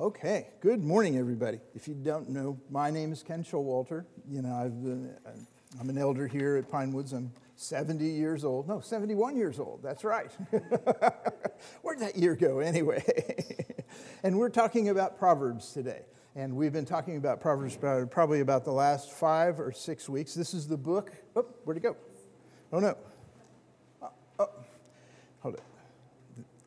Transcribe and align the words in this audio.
Okay, 0.00 0.46
good 0.62 0.82
morning, 0.82 1.18
everybody. 1.18 1.60
If 1.74 1.86
you 1.86 1.92
don't 1.92 2.30
know, 2.30 2.58
my 2.70 2.90
name 2.90 3.12
is 3.12 3.22
Ken 3.22 3.44
Showalter. 3.44 4.06
You 4.26 4.40
know, 4.40 4.54
I've 4.54 4.82
been, 4.82 5.14
I'm 5.78 5.90
an 5.90 5.98
elder 5.98 6.26
here 6.26 6.56
at 6.56 6.70
Pinewoods. 6.70 7.12
I'm 7.12 7.30
70 7.56 8.06
years 8.06 8.42
old. 8.42 8.66
No, 8.66 8.80
71 8.80 9.36
years 9.36 9.60
old. 9.60 9.82
That's 9.82 10.02
right. 10.02 10.32
Where'd 11.82 11.98
that 11.98 12.16
year 12.16 12.34
go, 12.34 12.60
anyway? 12.60 13.04
and 14.22 14.38
we're 14.38 14.48
talking 14.48 14.88
about 14.88 15.18
Proverbs 15.18 15.70
today. 15.70 16.00
And 16.34 16.56
we've 16.56 16.72
been 16.72 16.86
talking 16.86 17.18
about 17.18 17.42
Proverbs 17.42 17.76
probably 17.76 18.40
about 18.40 18.64
the 18.64 18.72
last 18.72 19.12
five 19.12 19.60
or 19.60 19.70
six 19.70 20.08
weeks. 20.08 20.32
This 20.32 20.54
is 20.54 20.66
the 20.66 20.78
book. 20.78 21.12
Oh, 21.36 21.44
where'd 21.64 21.76
it 21.76 21.82
go? 21.82 21.94
Oh, 22.72 22.78
no. 22.78 22.96
Oh, 24.00 24.12
oh. 24.38 24.48
Hold 25.40 25.56
it. 25.56 25.62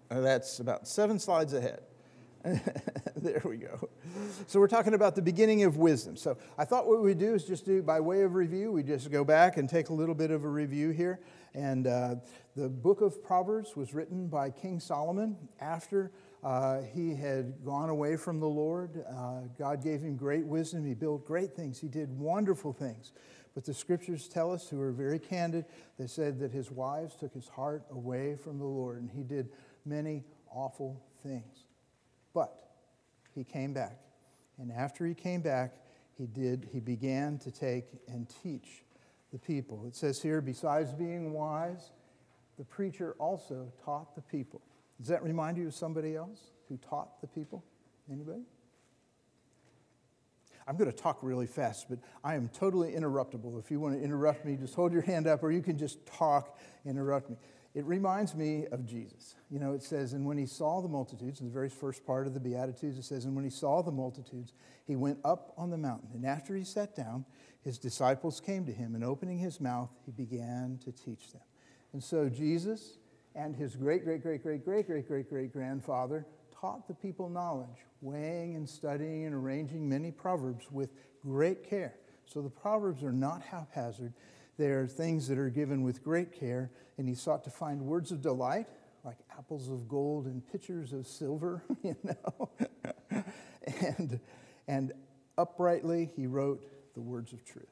That's 0.09 0.59
about 0.59 0.87
seven 0.87 1.17
slides 1.17 1.53
ahead. 1.53 1.79
there 3.17 3.41
we 3.45 3.57
go. 3.57 3.89
So 4.47 4.59
we're 4.59 4.67
talking 4.67 4.93
about 4.93 5.15
the 5.15 5.21
beginning 5.21 5.63
of 5.63 5.77
wisdom. 5.77 6.15
So 6.15 6.37
I 6.57 6.65
thought 6.65 6.87
what 6.87 7.01
we'd 7.01 7.19
do 7.19 7.35
is 7.35 7.45
just 7.45 7.65
do, 7.65 7.83
by 7.83 7.99
way 7.99 8.21
of 8.21 8.33
review, 8.33 8.71
we 8.71 8.81
just 8.81 9.11
go 9.11 9.23
back 9.23 9.57
and 9.57 9.69
take 9.69 9.89
a 9.89 9.93
little 9.93 10.15
bit 10.15 10.31
of 10.31 10.43
a 10.43 10.47
review 10.47 10.89
here. 10.89 11.19
And 11.53 11.85
uh, 11.85 12.15
the 12.55 12.69
book 12.69 13.01
of 13.01 13.23
Proverbs 13.23 13.75
was 13.75 13.93
written 13.93 14.27
by 14.27 14.49
King 14.49 14.79
Solomon 14.79 15.37
after 15.59 16.11
uh, 16.43 16.81
he 16.81 17.13
had 17.13 17.63
gone 17.63 17.89
away 17.89 18.15
from 18.17 18.39
the 18.39 18.47
Lord. 18.47 19.03
Uh, 19.07 19.41
God 19.57 19.83
gave 19.83 20.01
him 20.01 20.15
great 20.15 20.45
wisdom. 20.45 20.85
He 20.85 20.95
built 20.95 21.25
great 21.25 21.55
things. 21.55 21.79
He 21.79 21.87
did 21.87 22.09
wonderful 22.17 22.73
things. 22.73 23.11
But 23.53 23.65
the 23.65 23.73
scriptures 23.73 24.27
tell 24.27 24.51
us, 24.51 24.67
who 24.67 24.81
are 24.81 24.91
very 24.91 25.19
candid, 25.19 25.65
they 25.99 26.07
said 26.07 26.39
that 26.39 26.51
his 26.51 26.71
wives 26.71 27.15
took 27.15 27.33
his 27.33 27.47
heart 27.47 27.83
away 27.91 28.35
from 28.35 28.57
the 28.57 28.65
Lord, 28.65 28.99
and 28.99 29.11
he 29.11 29.21
did 29.21 29.49
many 29.85 30.23
awful 30.49 31.03
things. 31.21 31.65
But 32.33 32.62
he 33.35 33.43
came 33.43 33.73
back. 33.73 33.99
And 34.57 34.71
after 34.71 35.05
he 35.05 35.13
came 35.13 35.41
back, 35.41 35.75
he 36.17 36.27
did 36.27 36.69
he 36.71 36.79
began 36.79 37.37
to 37.39 37.51
take 37.51 37.85
and 38.07 38.27
teach 38.43 38.83
the 39.31 39.39
people. 39.39 39.85
It 39.85 39.95
says 39.95 40.21
here 40.21 40.41
besides 40.41 40.93
being 40.93 41.33
wise, 41.33 41.91
the 42.57 42.63
preacher 42.63 43.15
also 43.19 43.71
taught 43.83 44.15
the 44.15 44.21
people. 44.21 44.61
Does 44.99 45.07
that 45.07 45.23
remind 45.23 45.57
you 45.57 45.67
of 45.67 45.73
somebody 45.73 46.15
else 46.15 46.51
who 46.69 46.77
taught 46.77 47.19
the 47.21 47.27
people? 47.27 47.63
Anybody? 48.11 48.43
I'm 50.67 50.77
going 50.77 50.89
to 50.89 50.95
talk 50.95 51.19
really 51.21 51.47
fast, 51.47 51.87
but 51.89 51.99
I 52.23 52.35
am 52.35 52.49
totally 52.49 52.93
interruptible. 52.93 53.59
If 53.59 53.69
you 53.69 53.79
want 53.79 53.95
to 53.95 54.01
interrupt 54.01 54.45
me, 54.45 54.55
just 54.55 54.75
hold 54.75 54.93
your 54.93 55.01
hand 55.01 55.27
up, 55.27 55.43
or 55.43 55.51
you 55.51 55.61
can 55.61 55.77
just 55.77 56.05
talk, 56.05 56.57
interrupt 56.85 57.29
me. 57.29 57.35
It 57.73 57.85
reminds 57.85 58.35
me 58.35 58.67
of 58.71 58.85
Jesus. 58.85 59.35
You 59.49 59.59
know, 59.59 59.73
it 59.73 59.81
says, 59.81 60.13
and 60.13 60.25
when 60.25 60.37
he 60.37 60.45
saw 60.45 60.81
the 60.81 60.87
multitudes, 60.87 61.39
in 61.39 61.47
the 61.47 61.53
very 61.53 61.69
first 61.69 62.05
part 62.05 62.27
of 62.27 62.35
the 62.35 62.39
Beatitudes, 62.39 62.97
it 62.99 63.03
says, 63.03 63.25
and 63.25 63.35
when 63.35 63.43
he 63.43 63.49
saw 63.49 63.81
the 63.81 63.91
multitudes, 63.91 64.53
he 64.85 64.95
went 64.95 65.17
up 65.25 65.53
on 65.57 65.71
the 65.71 65.77
mountain. 65.77 66.09
And 66.13 66.25
after 66.25 66.55
he 66.55 66.63
sat 66.63 66.95
down, 66.95 67.25
his 67.61 67.79
disciples 67.79 68.39
came 68.39 68.65
to 68.65 68.71
him, 68.71 68.93
and 68.93 69.03
opening 69.03 69.39
his 69.39 69.59
mouth, 69.59 69.89
he 70.05 70.11
began 70.11 70.79
to 70.83 70.91
teach 70.91 71.31
them. 71.31 71.41
And 71.93 72.03
so 72.03 72.29
Jesus 72.29 72.97
and 73.35 73.55
his 73.55 73.75
great, 73.75 74.03
great, 74.03 74.21
great, 74.21 74.43
great, 74.43 74.63
great, 74.63 74.85
great, 74.85 75.07
great, 75.07 75.29
great 75.29 75.53
grandfather 75.53 76.27
taught 76.51 76.87
the 76.87 76.93
people 76.93 77.27
knowledge, 77.27 77.87
weighing 78.01 78.55
and 78.55 78.69
studying 78.69 79.25
and 79.25 79.33
arranging 79.33 79.89
many 79.89 80.11
proverbs 80.11 80.71
with 80.71 80.91
great 81.21 81.67
care. 81.67 81.95
So 82.25 82.41
the 82.41 82.49
proverbs 82.49 83.03
are 83.03 83.11
not 83.11 83.41
haphazard. 83.41 84.13
They 84.57 84.67
are 84.67 84.87
things 84.87 85.27
that 85.27 85.37
are 85.37 85.49
given 85.49 85.83
with 85.83 86.03
great 86.03 86.31
care, 86.31 86.71
and 86.97 87.07
he 87.07 87.15
sought 87.15 87.43
to 87.45 87.49
find 87.49 87.81
words 87.81 88.11
of 88.11 88.21
delight, 88.21 88.67
like 89.03 89.17
apples 89.37 89.69
of 89.69 89.87
gold 89.87 90.25
and 90.25 90.45
pitchers 90.51 90.93
of 90.93 91.07
silver, 91.07 91.63
you 91.83 91.95
know. 92.03 92.49
and, 93.81 94.19
and 94.67 94.93
uprightly, 95.37 96.09
he 96.15 96.27
wrote 96.27 96.63
the 96.93 97.01
words 97.01 97.33
of 97.33 97.43
truth. 97.43 97.65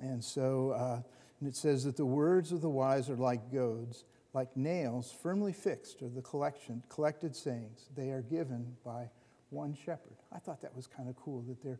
And 0.00 0.22
so, 0.22 0.70
uh, 0.72 1.00
and 1.40 1.48
it 1.48 1.56
says 1.56 1.84
that 1.84 1.96
the 1.96 2.06
words 2.06 2.52
of 2.52 2.60
the 2.60 2.68
wise 2.68 3.10
are 3.10 3.16
like 3.16 3.52
goads, 3.52 4.04
like 4.34 4.56
nails 4.56 5.12
firmly 5.22 5.52
fixed 5.52 6.02
are 6.02 6.08
the 6.08 6.22
collection, 6.22 6.82
collected 6.88 7.34
sayings. 7.34 7.88
They 7.96 8.10
are 8.10 8.22
given 8.22 8.76
by 8.84 9.10
one 9.50 9.74
shepherd. 9.74 10.16
I 10.32 10.38
thought 10.38 10.62
that 10.62 10.74
was 10.74 10.86
kind 10.86 11.08
of 11.08 11.16
cool 11.16 11.42
that, 11.42 11.62
that 11.62 11.78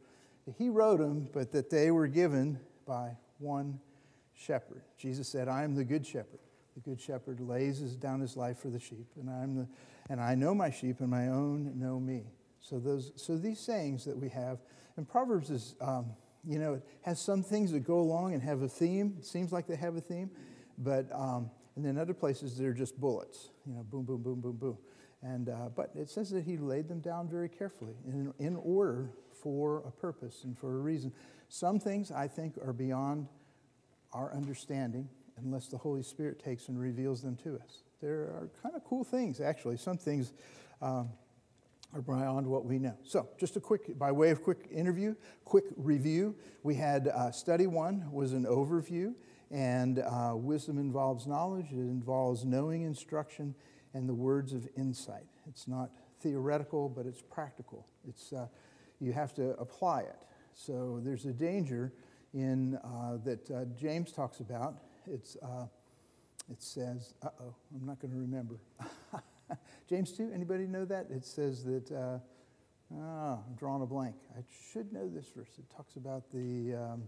he 0.59 0.69
wrote 0.69 0.99
them, 0.99 1.29
but 1.33 1.53
that 1.53 1.71
they 1.71 1.91
were 1.91 2.07
given 2.07 2.59
by 2.87 3.17
one 3.39 3.81
shepherd. 4.43 4.83
Jesus 4.99 5.29
said, 5.29 5.49
I 5.49 5.65
am 5.65 5.75
the 5.75 5.85
good 5.85 6.07
shepherd. 6.07 6.41
The 6.75 6.81
good 6.81 7.01
shepherd 7.01 7.41
lays 7.41 7.81
down 7.97 8.21
his 8.21 8.37
life 8.37 8.59
for 8.59 8.69
the 8.69 8.81
sheep, 8.81 9.07
and, 9.17 9.29
I'm 9.29 9.55
the, 9.55 9.69
and 10.09 10.21
I 10.21 10.35
know 10.35 10.55
my 10.55 10.71
sheep, 10.71 11.01
and 11.01 11.11
my 11.11 11.29
own 11.29 11.79
know 11.79 12.01
me. 12.01 12.25
So, 12.61 12.79
those, 12.79 13.13
so 13.17 13.37
these 13.37 13.61
sayings 13.61 14.05
that 14.05 14.17
we 14.17 14.29
have, 14.31 14.59
and 14.97 15.07
Proverbs 15.07 15.51
is, 15.51 15.75
um, 15.81 16.07
you 16.45 16.59
know, 16.59 16.75
it 16.75 16.83
has 17.03 17.21
some 17.21 17.43
things 17.43 17.73
that 17.73 17.81
go 17.81 17.99
along 17.99 18.35
and 18.35 18.43
have 18.43 18.63
a 18.63 18.69
theme. 18.69 19.17
It 19.19 19.27
seems 19.27 19.53
like 19.53 19.67
they 19.67 19.77
have 19.77 19.97
a 19.97 20.01
theme, 20.01 20.31
but, 20.79 21.13
um, 21.13 21.51
and 21.77 21.85
then 21.85 21.99
other 21.99 22.15
places 22.15 22.57
they're 22.57 22.73
just 22.73 22.99
bullets, 22.99 23.51
you 23.67 23.75
know, 23.75 23.83
boom, 23.83 24.05
boom, 24.05 24.23
boom, 24.23 24.41
boom, 24.41 24.57
boom. 24.57 24.79
And, 25.23 25.49
uh, 25.51 25.69
but 25.75 25.91
it 25.95 26.11
says 26.11 26.31
that 26.31 26.45
he 26.45 26.57
laid 26.57 26.89
them 26.89 27.01
down 27.01 27.29
very 27.29 27.49
carefully 27.49 27.95
in, 28.07 28.33
in 28.39 28.57
order 28.57 29.11
for 29.43 29.83
a 29.87 29.91
purpose 29.91 30.45
and 30.45 30.59
for 30.59 30.75
a 30.75 30.81
reason. 30.81 31.13
Some 31.49 31.79
things 31.79 32.11
I 32.11 32.27
think 32.29 32.57
are 32.59 32.73
beyond 32.73 33.29
our 34.13 34.33
understanding 34.35 35.09
unless 35.43 35.69
the 35.69 35.79
Holy 35.79 36.03
Spirit 36.03 36.43
takes 36.43 36.69
and 36.69 36.79
reveals 36.79 37.23
them 37.23 37.37
to 37.37 37.57
us. 37.57 37.83
There 38.01 38.13
are 38.13 38.51
kind 38.63 38.75
of 38.75 38.85
cool 38.85 39.05
things, 39.05 39.41
actually. 39.41 39.77
Some 39.77 39.97
things 39.97 40.33
um, 40.81 41.11
are 41.95 42.03
beyond 42.03 42.47
what 42.47 42.65
we 42.65 42.79
know. 42.79 42.97
So, 43.05 43.29
just 43.39 43.57
a 43.57 43.61
quick, 43.61 43.99
by 43.99 44.13
way 44.13 44.31
of 44.31 44.43
quick 44.43 44.69
interview, 44.71 45.15
quick 45.45 45.65
review. 45.77 46.35
We 46.63 46.75
had 46.75 47.09
uh, 47.09 47.31
study 47.31 47.67
one 47.67 48.11
was 48.11 48.33
an 48.33 48.45
overview, 48.45 49.15
and 49.51 50.01
uh, 50.01 50.33
wisdom 50.35 50.79
involves 50.79 51.27
knowledge. 51.27 51.67
It 51.71 51.77
involves 51.77 52.45
knowing 52.45 52.83
instruction 52.83 53.55
and 53.95 54.09
the 54.09 54.15
words 54.15 54.53
of 54.53 54.69
insight. 54.77 55.27
It's 55.47 55.69
not 55.69 55.91
theoretical, 56.21 56.89
but 56.89 57.07
it's 57.07 57.23
practical. 57.23 57.87
It's 58.09 58.33
uh, 58.33 58.47
you 59.01 59.13
have 59.13 59.35
to 59.35 59.51
apply 59.59 60.03
it. 60.03 60.25
So 60.55 61.01
there's 61.03 61.25
a 61.25 61.33
danger 61.33 61.93
in, 62.35 62.79
uh, 62.85 63.19
that 63.25 63.51
uh, 63.51 63.65
James 63.79 64.13
talks 64.13 64.41
about. 64.41 64.77
It's, 65.07 65.37
uh, 65.43 65.67
it 66.51 66.63
says, 66.63 67.15
uh 67.23 67.29
oh, 67.41 67.55
I'm 67.75 67.87
not 67.87 68.01
going 68.01 68.13
to 68.13 68.19
remember. 68.19 68.61
James 69.89 70.13
2, 70.13 70.31
anybody 70.35 70.67
know 70.67 70.85
that? 70.85 71.07
It 71.11 71.25
says 71.25 71.65
that, 71.65 71.91
uh, 71.91 72.19
ah, 72.99 73.39
I'm 73.47 73.55
drawing 73.57 73.83
a 73.83 73.87
blank. 73.87 74.17
I 74.37 74.43
should 74.73 74.93
know 74.93 75.09
this 75.09 75.27
verse. 75.35 75.59
It 75.59 75.65
talks 75.75 75.97
about 75.97 76.31
the, 76.33 76.75
um, 76.75 77.03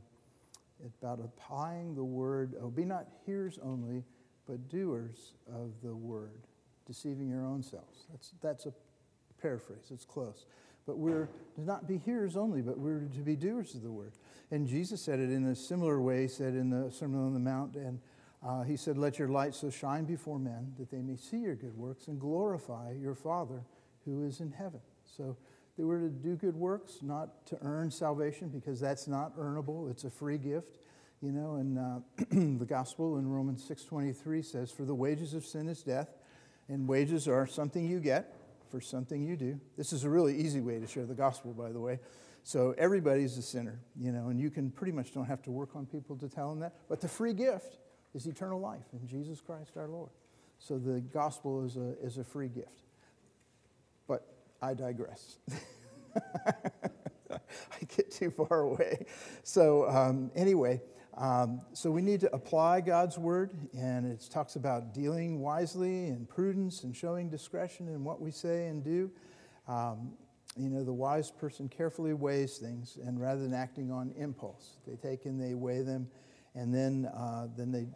about 1.00 1.20
applying 1.20 1.94
the 1.94 2.04
word, 2.04 2.54
oh, 2.60 2.68
be 2.68 2.84
not 2.84 3.06
hearers 3.24 3.58
only, 3.62 4.04
but 4.46 4.68
doers 4.68 5.32
of 5.48 5.72
the 5.82 5.94
word, 5.94 6.46
deceiving 6.86 7.28
your 7.28 7.46
own 7.46 7.62
selves. 7.62 8.06
That's, 8.10 8.32
that's 8.42 8.66
a 8.66 8.72
paraphrase, 9.40 9.90
it's 9.90 10.04
close. 10.04 10.46
But 10.86 10.98
we're 10.98 11.28
to 11.54 11.62
not 11.62 11.88
be 11.88 11.98
hearers 11.98 12.36
only, 12.36 12.60
but 12.60 12.78
we're 12.78 13.00
to 13.00 13.20
be 13.20 13.36
doers 13.36 13.74
of 13.74 13.82
the 13.82 13.90
word. 13.90 14.12
And 14.50 14.66
Jesus 14.66 15.00
said 15.00 15.18
it 15.18 15.30
in 15.30 15.46
a 15.46 15.54
similar 15.54 16.00
way, 16.00 16.22
he 16.22 16.28
said 16.28 16.54
in 16.54 16.70
the 16.70 16.90
Sermon 16.90 17.20
on 17.20 17.32
the 17.32 17.40
Mount, 17.40 17.76
and 17.76 18.00
uh, 18.46 18.62
he 18.62 18.76
said, 18.76 18.98
Let 18.98 19.18
your 19.18 19.28
light 19.28 19.54
so 19.54 19.70
shine 19.70 20.04
before 20.04 20.38
men 20.38 20.74
that 20.78 20.90
they 20.90 21.00
may 21.00 21.16
see 21.16 21.38
your 21.38 21.54
good 21.54 21.76
works 21.76 22.08
and 22.08 22.20
glorify 22.20 22.92
your 22.92 23.14
Father 23.14 23.62
who 24.04 24.24
is 24.24 24.40
in 24.40 24.52
heaven. 24.52 24.80
So 25.04 25.36
they 25.78 25.84
were 25.84 26.00
to 26.00 26.10
do 26.10 26.36
good 26.36 26.54
works, 26.54 26.98
not 27.00 27.46
to 27.46 27.58
earn 27.62 27.90
salvation, 27.90 28.48
because 28.48 28.78
that's 28.78 29.08
not 29.08 29.36
earnable. 29.38 29.90
It's 29.90 30.04
a 30.04 30.10
free 30.10 30.38
gift. 30.38 30.78
You 31.22 31.32
know, 31.32 31.54
and 31.54 31.78
uh, 31.78 31.98
the 32.58 32.66
gospel 32.66 33.16
in 33.16 33.26
Romans 33.26 33.66
6.23 33.66 34.44
says, 34.44 34.70
For 34.70 34.84
the 34.84 34.94
wages 34.94 35.32
of 35.32 35.46
sin 35.46 35.68
is 35.68 35.82
death, 35.82 36.10
and 36.68 36.86
wages 36.86 37.26
are 37.26 37.46
something 37.46 37.86
you 37.86 37.98
get 37.98 38.34
for 38.74 38.80
something 38.80 39.22
you 39.22 39.36
do. 39.36 39.60
This 39.76 39.92
is 39.92 40.02
a 40.02 40.10
really 40.10 40.36
easy 40.36 40.60
way 40.60 40.80
to 40.80 40.86
share 40.88 41.06
the 41.06 41.14
gospel, 41.14 41.52
by 41.52 41.70
the 41.70 41.78
way. 41.78 42.00
So 42.42 42.74
everybody's 42.76 43.38
a 43.38 43.42
sinner, 43.42 43.78
you 43.96 44.10
know, 44.10 44.30
and 44.30 44.40
you 44.40 44.50
can 44.50 44.72
pretty 44.72 44.90
much 44.90 45.14
don't 45.14 45.26
have 45.26 45.42
to 45.42 45.52
work 45.52 45.76
on 45.76 45.86
people 45.86 46.16
to 46.16 46.28
tell 46.28 46.50
them 46.50 46.58
that. 46.58 46.74
But 46.88 47.00
the 47.00 47.06
free 47.06 47.34
gift 47.34 47.78
is 48.16 48.26
eternal 48.26 48.58
life 48.58 48.82
in 48.92 49.06
Jesus 49.06 49.40
Christ 49.40 49.76
our 49.76 49.86
Lord. 49.86 50.10
So 50.58 50.76
the 50.78 51.00
gospel 51.00 51.64
is 51.64 51.76
a, 51.76 51.94
is 52.02 52.18
a 52.18 52.24
free 52.24 52.48
gift. 52.48 52.82
But 54.08 54.26
I 54.60 54.74
digress. 54.74 55.36
I 57.30 57.38
get 57.96 58.10
too 58.10 58.32
far 58.32 58.62
away. 58.62 59.06
So, 59.44 59.88
um, 59.88 60.32
anyway, 60.34 60.82
um, 61.16 61.60
so 61.72 61.90
we 61.90 62.02
need 62.02 62.20
to 62.20 62.34
apply 62.34 62.80
God's 62.80 63.18
word, 63.18 63.52
and 63.76 64.04
it 64.04 64.26
talks 64.30 64.56
about 64.56 64.92
dealing 64.92 65.40
wisely 65.40 66.08
and 66.08 66.28
prudence 66.28 66.82
and 66.82 66.96
showing 66.96 67.30
discretion 67.30 67.88
in 67.88 68.02
what 68.02 68.20
we 68.20 68.32
say 68.32 68.66
and 68.66 68.82
do. 68.82 69.10
Um, 69.68 70.14
you 70.56 70.68
know, 70.68 70.84
the 70.84 70.92
wise 70.92 71.30
person 71.30 71.68
carefully 71.68 72.14
weighs 72.14 72.58
things, 72.58 72.98
and 73.04 73.20
rather 73.20 73.42
than 73.42 73.54
acting 73.54 73.92
on 73.92 74.12
impulse, 74.16 74.76
they 74.86 74.96
take 74.96 75.24
and 75.24 75.40
they 75.40 75.54
weigh 75.54 75.82
them, 75.82 76.08
and 76.54 76.74
then 76.74 77.06
uh, 77.06 77.48
then 77.56 77.70
they 77.70 77.86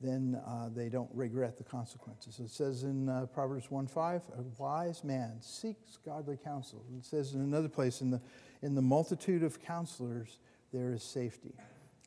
then 0.00 0.40
uh, 0.46 0.68
they 0.74 0.88
don't 0.88 1.10
regret 1.12 1.58
the 1.58 1.64
consequences. 1.64 2.38
It 2.38 2.50
says 2.50 2.84
in 2.84 3.08
uh, 3.08 3.26
Proverbs 3.26 3.68
1:5, 3.68 4.22
a 4.38 4.62
wise 4.62 5.02
man 5.02 5.38
seeks 5.40 5.98
godly 6.04 6.36
counsel. 6.36 6.84
It 6.96 7.04
says 7.04 7.34
in 7.34 7.40
another 7.40 7.68
place, 7.68 8.00
in 8.00 8.10
the, 8.10 8.20
in 8.62 8.74
the 8.74 8.82
multitude 8.82 9.42
of 9.42 9.62
counselors, 9.62 10.38
there 10.72 10.92
is 10.92 11.02
safety. 11.02 11.54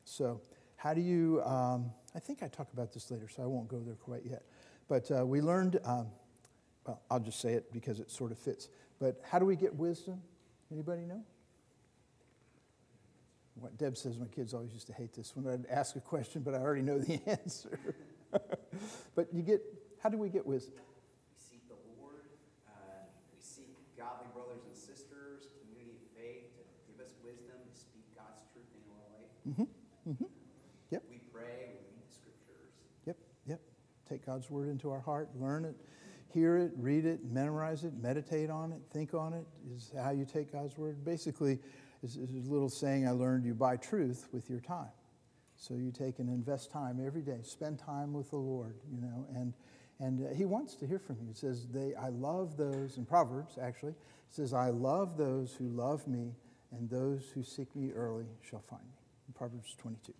So, 0.04 0.40
how 0.82 0.92
do 0.92 1.00
you, 1.00 1.40
um, 1.44 1.92
I 2.12 2.18
think 2.18 2.42
I 2.42 2.48
talk 2.48 2.66
about 2.72 2.92
this 2.92 3.08
later, 3.12 3.28
so 3.28 3.44
I 3.44 3.46
won't 3.46 3.68
go 3.68 3.78
there 3.78 3.94
quite 3.94 4.22
yet. 4.28 4.42
But 4.88 5.08
uh, 5.12 5.24
we 5.24 5.40
learned, 5.40 5.78
um, 5.84 6.08
well, 6.84 7.00
I'll 7.08 7.20
just 7.20 7.40
say 7.40 7.52
it 7.52 7.72
because 7.72 8.00
it 8.00 8.10
sort 8.10 8.32
of 8.32 8.38
fits. 8.38 8.68
But 8.98 9.20
how 9.22 9.38
do 9.38 9.46
we 9.46 9.54
get 9.54 9.76
wisdom? 9.76 10.20
Anybody 10.72 11.02
know? 11.02 11.22
What 13.54 13.78
Deb 13.78 13.96
says, 13.96 14.18
my 14.18 14.26
kids 14.26 14.54
always 14.54 14.72
used 14.72 14.88
to 14.88 14.92
hate 14.92 15.14
this 15.14 15.36
when 15.36 15.46
I'd 15.54 15.66
ask 15.66 15.94
a 15.94 16.00
question, 16.00 16.42
but 16.42 16.52
I 16.52 16.58
already 16.58 16.82
know 16.82 16.98
the 16.98 17.20
answer. 17.28 17.78
but 19.14 19.32
you 19.32 19.42
get, 19.42 19.62
how 20.02 20.08
do 20.08 20.18
we 20.18 20.30
get 20.30 20.44
wisdom? 20.44 20.74
We 20.74 21.38
seek 21.38 21.68
the 21.68 21.78
Lord. 22.02 22.26
Uh, 22.66 23.06
we 23.32 23.40
seek 23.40 23.70
godly 23.96 24.26
brothers 24.34 24.64
and 24.66 24.74
sisters, 24.74 25.46
community 25.62 25.94
of 25.94 26.18
faith 26.18 26.50
to 26.58 26.62
give 26.90 27.06
us 27.06 27.14
wisdom 27.22 27.54
to 27.70 27.78
speak 27.78 28.02
God's 28.16 28.42
truth 28.50 28.66
in 28.74 28.82
our 28.90 29.06
life. 29.14 29.30
Mm-hmm. 29.46 30.10
Mm-hmm. 30.10 30.32
Yep. 30.92 31.02
We 31.08 31.16
pray, 31.32 31.72
we 31.72 31.88
read 31.88 32.04
the 32.04 32.12
scriptures. 32.12 32.68
Yep. 33.06 33.16
Yep. 33.46 33.60
Take 34.22 34.26
God's 34.26 34.50
word 34.50 34.68
into 34.68 34.90
our 34.90 35.00
heart, 35.00 35.30
learn 35.34 35.64
it, 35.64 35.74
hear 36.28 36.56
it, 36.56 36.72
read 36.76 37.04
it, 37.06 37.24
memorize 37.24 37.82
it, 37.82 37.92
meditate 38.00 38.50
on 38.50 38.72
it, 38.72 38.80
think 38.92 39.14
on 39.14 39.32
it. 39.32 39.44
Is 39.74 39.92
how 40.00 40.10
you 40.10 40.24
take 40.24 40.52
God's 40.52 40.78
word. 40.78 41.04
Basically, 41.04 41.58
is, 42.02 42.16
a 42.16 42.50
little 42.50 42.68
saying 42.68 43.06
I 43.06 43.10
learned 43.10 43.44
you 43.44 43.54
buy 43.54 43.76
truth 43.76 44.28
with 44.32 44.48
your 44.48 44.60
time. 44.60 44.90
So 45.56 45.74
you 45.74 45.90
take 45.90 46.18
and 46.18 46.28
invest 46.28 46.70
time 46.70 47.04
every 47.04 47.22
day. 47.22 47.38
Spend 47.42 47.78
time 47.78 48.12
with 48.12 48.30
the 48.30 48.36
Lord, 48.36 48.76
you 48.92 49.00
know, 49.00 49.26
and 49.34 49.54
and 50.00 50.26
uh, 50.26 50.34
he 50.34 50.44
wants 50.44 50.74
to 50.76 50.86
hear 50.86 50.98
from 50.98 51.16
you. 51.20 51.28
He 51.28 51.34
says, 51.34 51.66
they, 51.68 51.94
I 51.94 52.08
love 52.08 52.56
those, 52.56 52.96
in 52.96 53.04
Proverbs 53.04 53.56
actually, 53.60 53.94
says, 54.30 54.52
I 54.52 54.70
love 54.70 55.16
those 55.16 55.54
who 55.54 55.68
love 55.68 56.08
me, 56.08 56.34
and 56.72 56.90
those 56.90 57.30
who 57.32 57.44
seek 57.44 57.74
me 57.76 57.92
early 57.92 58.26
shall 58.42 58.62
find 58.68 58.82
me. 58.82 58.98
In 59.28 59.34
Proverbs 59.34 59.76
22 59.78 60.12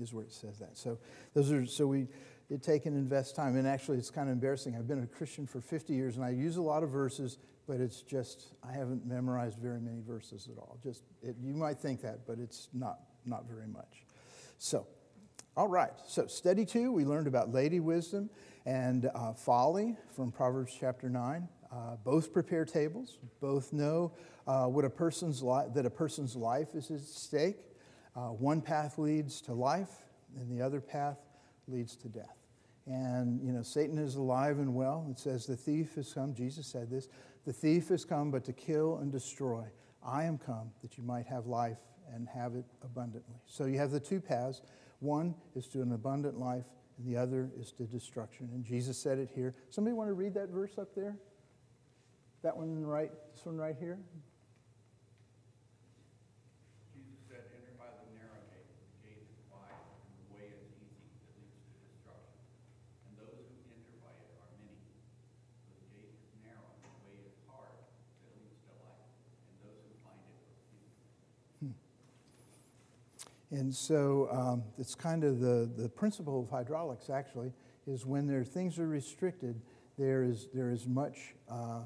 is 0.00 0.12
where 0.12 0.24
it 0.24 0.32
says 0.32 0.58
that. 0.58 0.76
So 0.76 0.98
those 1.34 1.52
are 1.52 1.66
so 1.66 1.86
we 1.86 2.08
it 2.52 2.62
take 2.62 2.86
and 2.86 2.96
invest 2.96 3.34
time. 3.34 3.56
And 3.56 3.66
actually 3.66 3.98
it's 3.98 4.10
kind 4.10 4.28
of 4.28 4.34
embarrassing. 4.34 4.76
I've 4.76 4.86
been 4.86 5.02
a 5.02 5.06
Christian 5.06 5.46
for 5.46 5.60
50 5.60 5.94
years 5.94 6.16
and 6.16 6.24
I 6.24 6.30
use 6.30 6.56
a 6.56 6.62
lot 6.62 6.82
of 6.82 6.90
verses, 6.90 7.38
but 7.66 7.80
it's 7.80 8.02
just 8.02 8.54
I 8.62 8.72
haven't 8.72 9.06
memorized 9.06 9.58
very 9.58 9.80
many 9.80 10.00
verses 10.00 10.48
at 10.52 10.58
all. 10.58 10.78
Just 10.82 11.02
it, 11.22 11.36
you 11.42 11.54
might 11.54 11.78
think 11.78 12.02
that, 12.02 12.26
but 12.26 12.38
it's 12.38 12.68
not 12.74 13.00
not 13.24 13.46
very 13.48 13.66
much. 13.66 14.04
So, 14.58 14.86
all 15.56 15.68
right. 15.68 15.92
So, 16.06 16.26
study 16.26 16.64
two, 16.64 16.92
we 16.92 17.04
learned 17.04 17.26
about 17.26 17.52
lady 17.52 17.80
wisdom 17.80 18.30
and 18.66 19.10
uh, 19.14 19.32
folly 19.32 19.96
from 20.14 20.30
Proverbs 20.30 20.76
chapter 20.78 21.08
9. 21.08 21.48
Uh, 21.70 21.96
both 22.04 22.32
prepare 22.32 22.66
tables, 22.66 23.18
both 23.40 23.72
know 23.72 24.12
uh, 24.46 24.66
what 24.66 24.84
a 24.84 24.90
person's 24.90 25.42
li- 25.42 25.68
that 25.74 25.86
a 25.86 25.90
person's 25.90 26.36
life 26.36 26.74
is 26.74 26.90
at 26.90 27.00
stake. 27.00 27.56
Uh, 28.14 28.28
one 28.28 28.60
path 28.60 28.98
leads 28.98 29.40
to 29.40 29.54
life, 29.54 30.02
and 30.36 30.50
the 30.50 30.62
other 30.62 30.82
path 30.82 31.16
leads 31.66 31.96
to 31.96 32.08
death. 32.08 32.41
And, 32.86 33.40
you 33.46 33.52
know, 33.52 33.62
Satan 33.62 33.98
is 33.98 34.16
alive 34.16 34.58
and 34.58 34.74
well. 34.74 35.06
It 35.10 35.18
says, 35.18 35.46
The 35.46 35.56
thief 35.56 35.94
has 35.94 36.12
come, 36.12 36.34
Jesus 36.34 36.66
said 36.66 36.90
this, 36.90 37.08
the 37.44 37.52
thief 37.52 37.88
has 37.88 38.04
come 38.04 38.30
but 38.30 38.44
to 38.44 38.52
kill 38.52 38.98
and 38.98 39.10
destroy. 39.10 39.64
I 40.04 40.24
am 40.24 40.38
come 40.38 40.70
that 40.82 40.96
you 40.96 41.04
might 41.04 41.26
have 41.26 41.46
life 41.46 41.78
and 42.12 42.28
have 42.28 42.54
it 42.54 42.64
abundantly. 42.82 43.36
So 43.46 43.66
you 43.66 43.78
have 43.78 43.90
the 43.90 44.00
two 44.00 44.20
paths. 44.20 44.62
One 45.00 45.34
is 45.56 45.66
to 45.68 45.82
an 45.82 45.92
abundant 45.92 46.38
life, 46.38 46.66
and 46.98 47.06
the 47.06 47.16
other 47.20 47.50
is 47.58 47.72
to 47.72 47.84
destruction. 47.84 48.48
And 48.52 48.64
Jesus 48.64 48.96
said 48.98 49.18
it 49.18 49.30
here. 49.34 49.54
Somebody 49.70 49.94
want 49.94 50.08
to 50.08 50.14
read 50.14 50.34
that 50.34 50.50
verse 50.50 50.78
up 50.78 50.94
there? 50.94 51.16
That 52.42 52.56
one 52.56 52.84
right, 52.84 53.10
this 53.34 53.44
one 53.46 53.56
right 53.56 53.76
here? 53.78 53.98
Jesus 56.94 57.18
said, 57.26 57.42
enter 57.54 57.74
by 57.78 57.86
the 57.98 58.06
narrow 58.18 58.42
gate. 58.50 58.66
The 59.02 59.06
gate 59.06 59.26
is 59.30 59.38
wide 59.50 59.70
and 59.70 60.14
the 60.26 60.30
way 60.34 60.50
is 60.50 60.70
easy 60.74 61.06
that 61.14 61.22
leads 61.38 61.54
to 61.66 61.74
destruction. 61.86 62.42
And 63.06 63.14
those 63.14 63.46
who 63.46 63.58
enter 63.70 63.94
by 64.02 64.10
it 64.22 64.34
are 64.42 64.50
many. 64.58 64.82
For 65.70 65.74
the 65.78 65.86
gate 65.94 66.18
is 66.18 66.30
narrow 66.42 66.66
and 66.82 66.82
the 66.82 67.02
way 67.06 67.14
is 67.26 67.38
hard 67.46 67.78
that 67.78 68.30
leads 68.38 68.58
to 68.66 68.74
life. 68.82 69.06
And 69.50 69.54
those 69.62 69.78
who 69.86 69.94
find 70.02 70.18
it 70.26 70.34
are 70.34 70.58
few. 71.62 71.74
And 73.52 73.72
so 73.72 74.28
um, 74.32 74.62
it's 74.78 74.94
kind 74.94 75.24
of 75.24 75.38
the, 75.38 75.70
the 75.76 75.86
principle 75.86 76.40
of 76.40 76.48
hydraulics, 76.48 77.10
actually, 77.10 77.52
is 77.86 78.06
when 78.06 78.26
there 78.26 78.44
things 78.44 78.78
are 78.78 78.88
restricted, 78.88 79.60
there 79.98 80.24
is, 80.24 80.48
there 80.54 80.70
is 80.70 80.86
much 80.86 81.34
uh, 81.50 81.80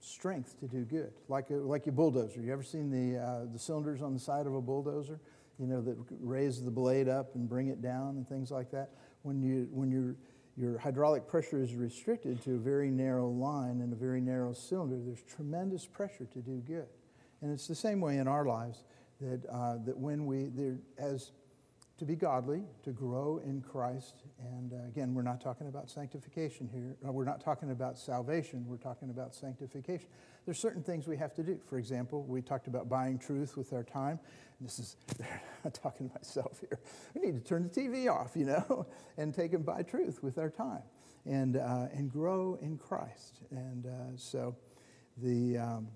strength 0.00 0.60
to 0.60 0.68
do 0.68 0.84
good. 0.84 1.12
Like 1.28 1.48
a, 1.48 1.54
like 1.54 1.86
a 1.86 1.92
bulldozer. 1.92 2.42
You 2.42 2.52
ever 2.52 2.62
seen 2.62 2.90
the, 2.90 3.18
uh, 3.18 3.46
the 3.50 3.58
cylinders 3.58 4.02
on 4.02 4.12
the 4.12 4.20
side 4.20 4.46
of 4.46 4.54
a 4.54 4.60
bulldozer? 4.60 5.18
You 5.58 5.66
know, 5.66 5.80
that 5.80 5.96
raise 6.20 6.62
the 6.62 6.70
blade 6.70 7.08
up 7.08 7.34
and 7.34 7.48
bring 7.48 7.68
it 7.68 7.80
down 7.80 8.10
and 8.10 8.28
things 8.28 8.50
like 8.50 8.70
that. 8.72 8.90
When, 9.22 9.42
you, 9.42 9.66
when 9.72 9.90
your, 9.90 10.14
your 10.58 10.78
hydraulic 10.78 11.26
pressure 11.26 11.62
is 11.62 11.74
restricted 11.74 12.42
to 12.42 12.56
a 12.56 12.58
very 12.58 12.90
narrow 12.90 13.30
line 13.30 13.80
and 13.80 13.94
a 13.94 13.96
very 13.96 14.20
narrow 14.20 14.52
cylinder, 14.52 14.98
there's 15.02 15.22
tremendous 15.22 15.86
pressure 15.86 16.26
to 16.26 16.38
do 16.40 16.62
good. 16.66 16.86
And 17.40 17.50
it's 17.50 17.66
the 17.66 17.74
same 17.74 18.02
way 18.02 18.18
in 18.18 18.28
our 18.28 18.44
lives 18.44 18.84
that, 19.20 19.40
uh, 19.50 19.76
that 19.84 19.96
when 19.96 20.26
we, 20.26 20.46
there, 20.46 20.78
as 20.98 21.32
to 21.98 22.04
be 22.04 22.14
godly, 22.14 22.62
to 22.84 22.92
grow 22.92 23.40
in 23.44 23.60
Christ, 23.60 24.22
and 24.38 24.72
uh, 24.72 24.86
again, 24.86 25.14
we're 25.14 25.22
not 25.22 25.40
talking 25.40 25.66
about 25.66 25.90
sanctification 25.90 26.68
here. 26.72 26.96
Uh, 27.06 27.10
we're 27.10 27.24
not 27.24 27.40
talking 27.40 27.72
about 27.72 27.98
salvation. 27.98 28.64
We're 28.68 28.76
talking 28.76 29.10
about 29.10 29.34
sanctification. 29.34 30.06
There's 30.44 30.60
certain 30.60 30.82
things 30.82 31.08
we 31.08 31.16
have 31.16 31.34
to 31.34 31.42
do. 31.42 31.58
For 31.68 31.76
example, 31.76 32.22
we 32.22 32.40
talked 32.40 32.68
about 32.68 32.88
buying 32.88 33.18
truth 33.18 33.56
with 33.56 33.72
our 33.72 33.82
time. 33.82 34.20
This 34.60 34.78
is, 34.78 34.96
I'm 35.64 35.72
talking 35.72 36.08
to 36.08 36.14
myself 36.14 36.60
here. 36.60 36.78
We 37.14 37.20
need 37.20 37.34
to 37.34 37.40
turn 37.40 37.64
the 37.64 37.80
TV 37.80 38.08
off, 38.08 38.36
you 38.36 38.46
know, 38.46 38.86
and 39.16 39.34
take 39.34 39.52
and 39.52 39.66
buy 39.66 39.82
truth 39.82 40.22
with 40.22 40.38
our 40.38 40.50
time 40.50 40.82
and, 41.26 41.56
uh, 41.56 41.88
and 41.92 42.10
grow 42.10 42.58
in 42.62 42.78
Christ. 42.78 43.40
And 43.50 43.86
uh, 43.86 44.16
so 44.16 44.54
the. 45.16 45.58
Um, 45.58 45.88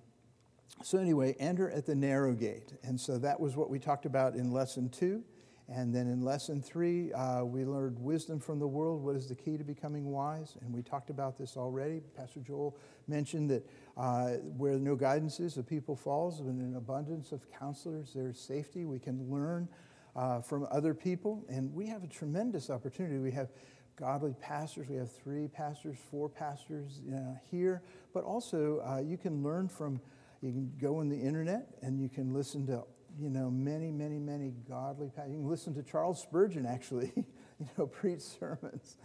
so, 0.80 0.98
anyway, 0.98 1.36
enter 1.38 1.70
at 1.70 1.86
the 1.86 1.94
narrow 1.94 2.32
gate. 2.32 2.72
And 2.82 3.00
so 3.00 3.19
that 3.19 3.38
was 3.38 3.56
what 3.56 3.70
we 3.70 3.78
talked 3.78 4.06
about 4.06 4.34
in 4.34 4.50
lesson 4.50 4.88
two. 4.88 5.22
And 5.69 5.94
then 5.94 6.06
in 6.08 6.22
lesson 6.22 6.60
three, 6.60 7.12
uh, 7.12 7.44
we 7.44 7.64
learned 7.64 7.98
wisdom 7.98 8.40
from 8.40 8.58
the 8.58 8.66
world. 8.66 9.02
What 9.02 9.16
is 9.16 9.28
the 9.28 9.34
key 9.34 9.56
to 9.56 9.64
becoming 9.64 10.10
wise? 10.10 10.56
And 10.60 10.74
we 10.74 10.82
talked 10.82 11.08
about 11.08 11.38
this 11.38 11.56
already. 11.56 12.00
Pastor 12.16 12.40
Joel 12.40 12.76
mentioned 13.06 13.48
that 13.50 13.66
uh, 13.96 14.30
where 14.56 14.78
no 14.78 14.96
guidance 14.96 15.40
is, 15.40 15.54
the 15.54 15.62
people 15.62 15.94
falls. 15.94 16.40
And 16.40 16.61
In 16.61 16.66
an 16.66 16.76
abundance 16.76 17.32
of 17.32 17.50
counselors, 17.50 18.12
there's 18.12 18.38
safety. 18.38 18.85
We 18.85 18.99
can 18.99 19.30
learn 19.30 19.68
uh, 20.16 20.40
from 20.40 20.66
other 20.70 20.94
people. 20.94 21.44
And 21.49 21.73
we 21.73 21.87
have 21.87 22.02
a 22.02 22.08
tremendous 22.08 22.68
opportunity. 22.68 23.18
We 23.18 23.32
have 23.32 23.50
godly 23.97 24.35
pastors. 24.40 24.88
We 24.88 24.97
have 24.97 25.12
three 25.12 25.47
pastors, 25.47 25.97
four 26.11 26.28
pastors 26.28 27.00
uh, 27.14 27.37
here. 27.50 27.82
But 28.12 28.25
also, 28.25 28.82
uh, 28.85 29.00
you 29.00 29.16
can 29.16 29.42
learn 29.42 29.68
from 29.68 30.00
you 30.42 30.50
can 30.50 30.72
go 30.80 30.99
on 30.99 31.08
the 31.08 31.16
internet 31.16 31.68
and 31.82 32.00
you 32.00 32.08
can 32.08 32.34
listen 32.34 32.66
to, 32.66 32.82
you 33.18 33.30
know, 33.30 33.50
many, 33.50 33.90
many, 33.92 34.18
many 34.18 34.52
godly. 34.68 35.06
You 35.06 35.38
can 35.38 35.49
listen 35.49 35.72
to 35.75 35.82
Charles 35.82 36.20
Spurgeon 36.20 36.66
actually, 36.66 37.12
you 37.16 37.68
know, 37.78 37.87
preach 37.87 38.20
sermons, 38.20 38.96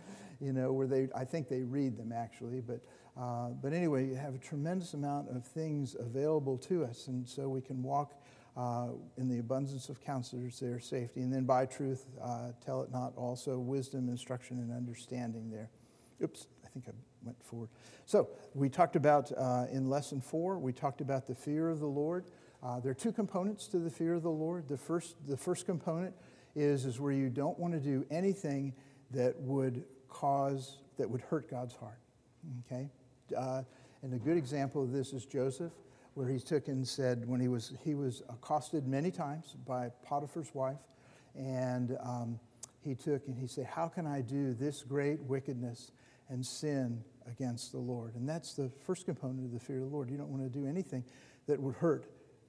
you 0.42 0.52
know, 0.52 0.74
where 0.74 0.88
they, 0.88 1.10
I 1.16 1.26
think 1.26 1.48
they 1.48 1.62
read 1.62 1.96
them 1.96 2.12
actually, 2.12 2.62
but, 2.62 2.82
uh, 3.16 3.50
but 3.62 3.72
anyway, 3.72 4.08
you 4.08 4.16
have 4.16 4.34
a 4.34 4.40
tremendous 4.40 4.96
amount 4.96 5.30
of 5.30 5.46
things 5.46 5.96
available 6.00 6.58
to 6.58 6.84
us, 6.84 7.08
and 7.08 7.28
so 7.28 7.48
we 7.48 7.62
can 7.62 7.84
walk 7.84 8.14
uh, 8.58 8.88
in 9.18 9.30
the 9.30 9.38
abundance 9.38 9.90
of 9.90 10.02
counselors 10.02 10.60
there, 10.60 10.80
safety, 10.80 11.22
and 11.22 11.32
then 11.32 11.46
buy 11.46 11.66
truth, 11.66 12.06
uh, 12.24 12.52
tell 12.66 12.82
it 12.82 12.92
not. 12.92 13.14
Also, 13.16 13.60
wisdom, 13.60 14.10
instruction, 14.10 14.58
and 14.58 14.72
understanding 14.72 15.52
there. 15.52 15.70
Oops, 16.24 16.48
I 16.66 16.70
think 16.70 16.86
I 16.88 16.92
went 17.28 17.44
forward. 17.44 17.70
So 18.06 18.30
we 18.56 18.70
talked 18.70 18.96
about 18.96 19.32
uh, 19.38 19.66
in 19.70 19.90
lesson 19.90 20.22
four, 20.22 20.58
we 20.58 20.72
talked 20.72 21.02
about 21.02 21.28
the 21.28 21.36
fear 21.36 21.70
of 21.70 21.80
the 21.80 21.88
Lord. 21.88 22.26
Uh, 22.64 22.80
there 22.80 22.92
are 22.92 22.96
two 22.96 23.12
components 23.12 23.68
to 23.68 23.80
the 23.80 23.90
fear 23.90 24.16
of 24.16 24.24
the 24.24 24.32
Lord. 24.32 24.68
The 24.68 24.78
first, 24.78 25.16
the 25.28 25.38
first 25.38 25.66
component 25.66 26.16
is, 26.56 26.86
is 26.86 27.00
where 27.00 27.12
you 27.12 27.30
don't 27.30 27.60
want 27.60 27.74
to 27.74 27.80
do 27.80 28.06
anything 28.10 28.74
that 29.12 29.40
would 29.42 29.84
cause, 30.10 30.78
that 30.98 31.10
would 31.10 31.22
hurt 31.22 31.52
God's 31.52 31.76
heart. 31.76 32.00
Okay? 32.66 32.90
Uh, 33.38 33.64
and 34.02 34.14
a 34.14 34.18
good 34.18 34.38
example 34.38 34.82
of 34.82 34.92
this 34.92 35.12
is 35.12 35.26
Joseph, 35.26 35.74
where 36.14 36.28
he 36.28 36.40
took 36.40 36.70
and 36.70 36.88
said, 36.88 37.28
when 37.28 37.42
he 37.42 37.50
was, 37.50 37.74
he 37.84 37.94
was 37.94 38.24
accosted 38.30 38.88
many 38.88 39.12
times 39.12 39.56
by 39.68 39.92
Potiphar's 40.04 40.56
wife, 40.56 40.80
and 41.36 41.98
um, 42.02 42.40
he 42.80 42.96
took 42.96 43.28
and 43.28 43.38
he 43.38 43.48
said, 43.48 43.66
How 43.66 43.88
can 43.88 44.08
I 44.08 44.22
do 44.22 44.54
this 44.54 44.82
great 44.82 45.20
wickedness 45.22 45.92
and 46.30 46.46
sin 46.46 47.04
against 47.28 47.72
the 47.72 47.78
Lord. 47.78 48.16
And 48.16 48.28
that's 48.28 48.54
the 48.54 48.72
first 48.86 49.06
component 49.06 49.46
of 49.46 49.52
the 49.52 49.60
fear 49.60 49.78
of 49.78 49.90
the 49.90 49.96
Lord. 49.96 50.10
You 50.10 50.18
don't 50.18 50.30
want 50.30 50.44
to 50.44 50.60
do 50.60 50.66
anything 50.66 51.04
that 51.48 51.60
would 51.60 51.76
hurt 51.76 52.06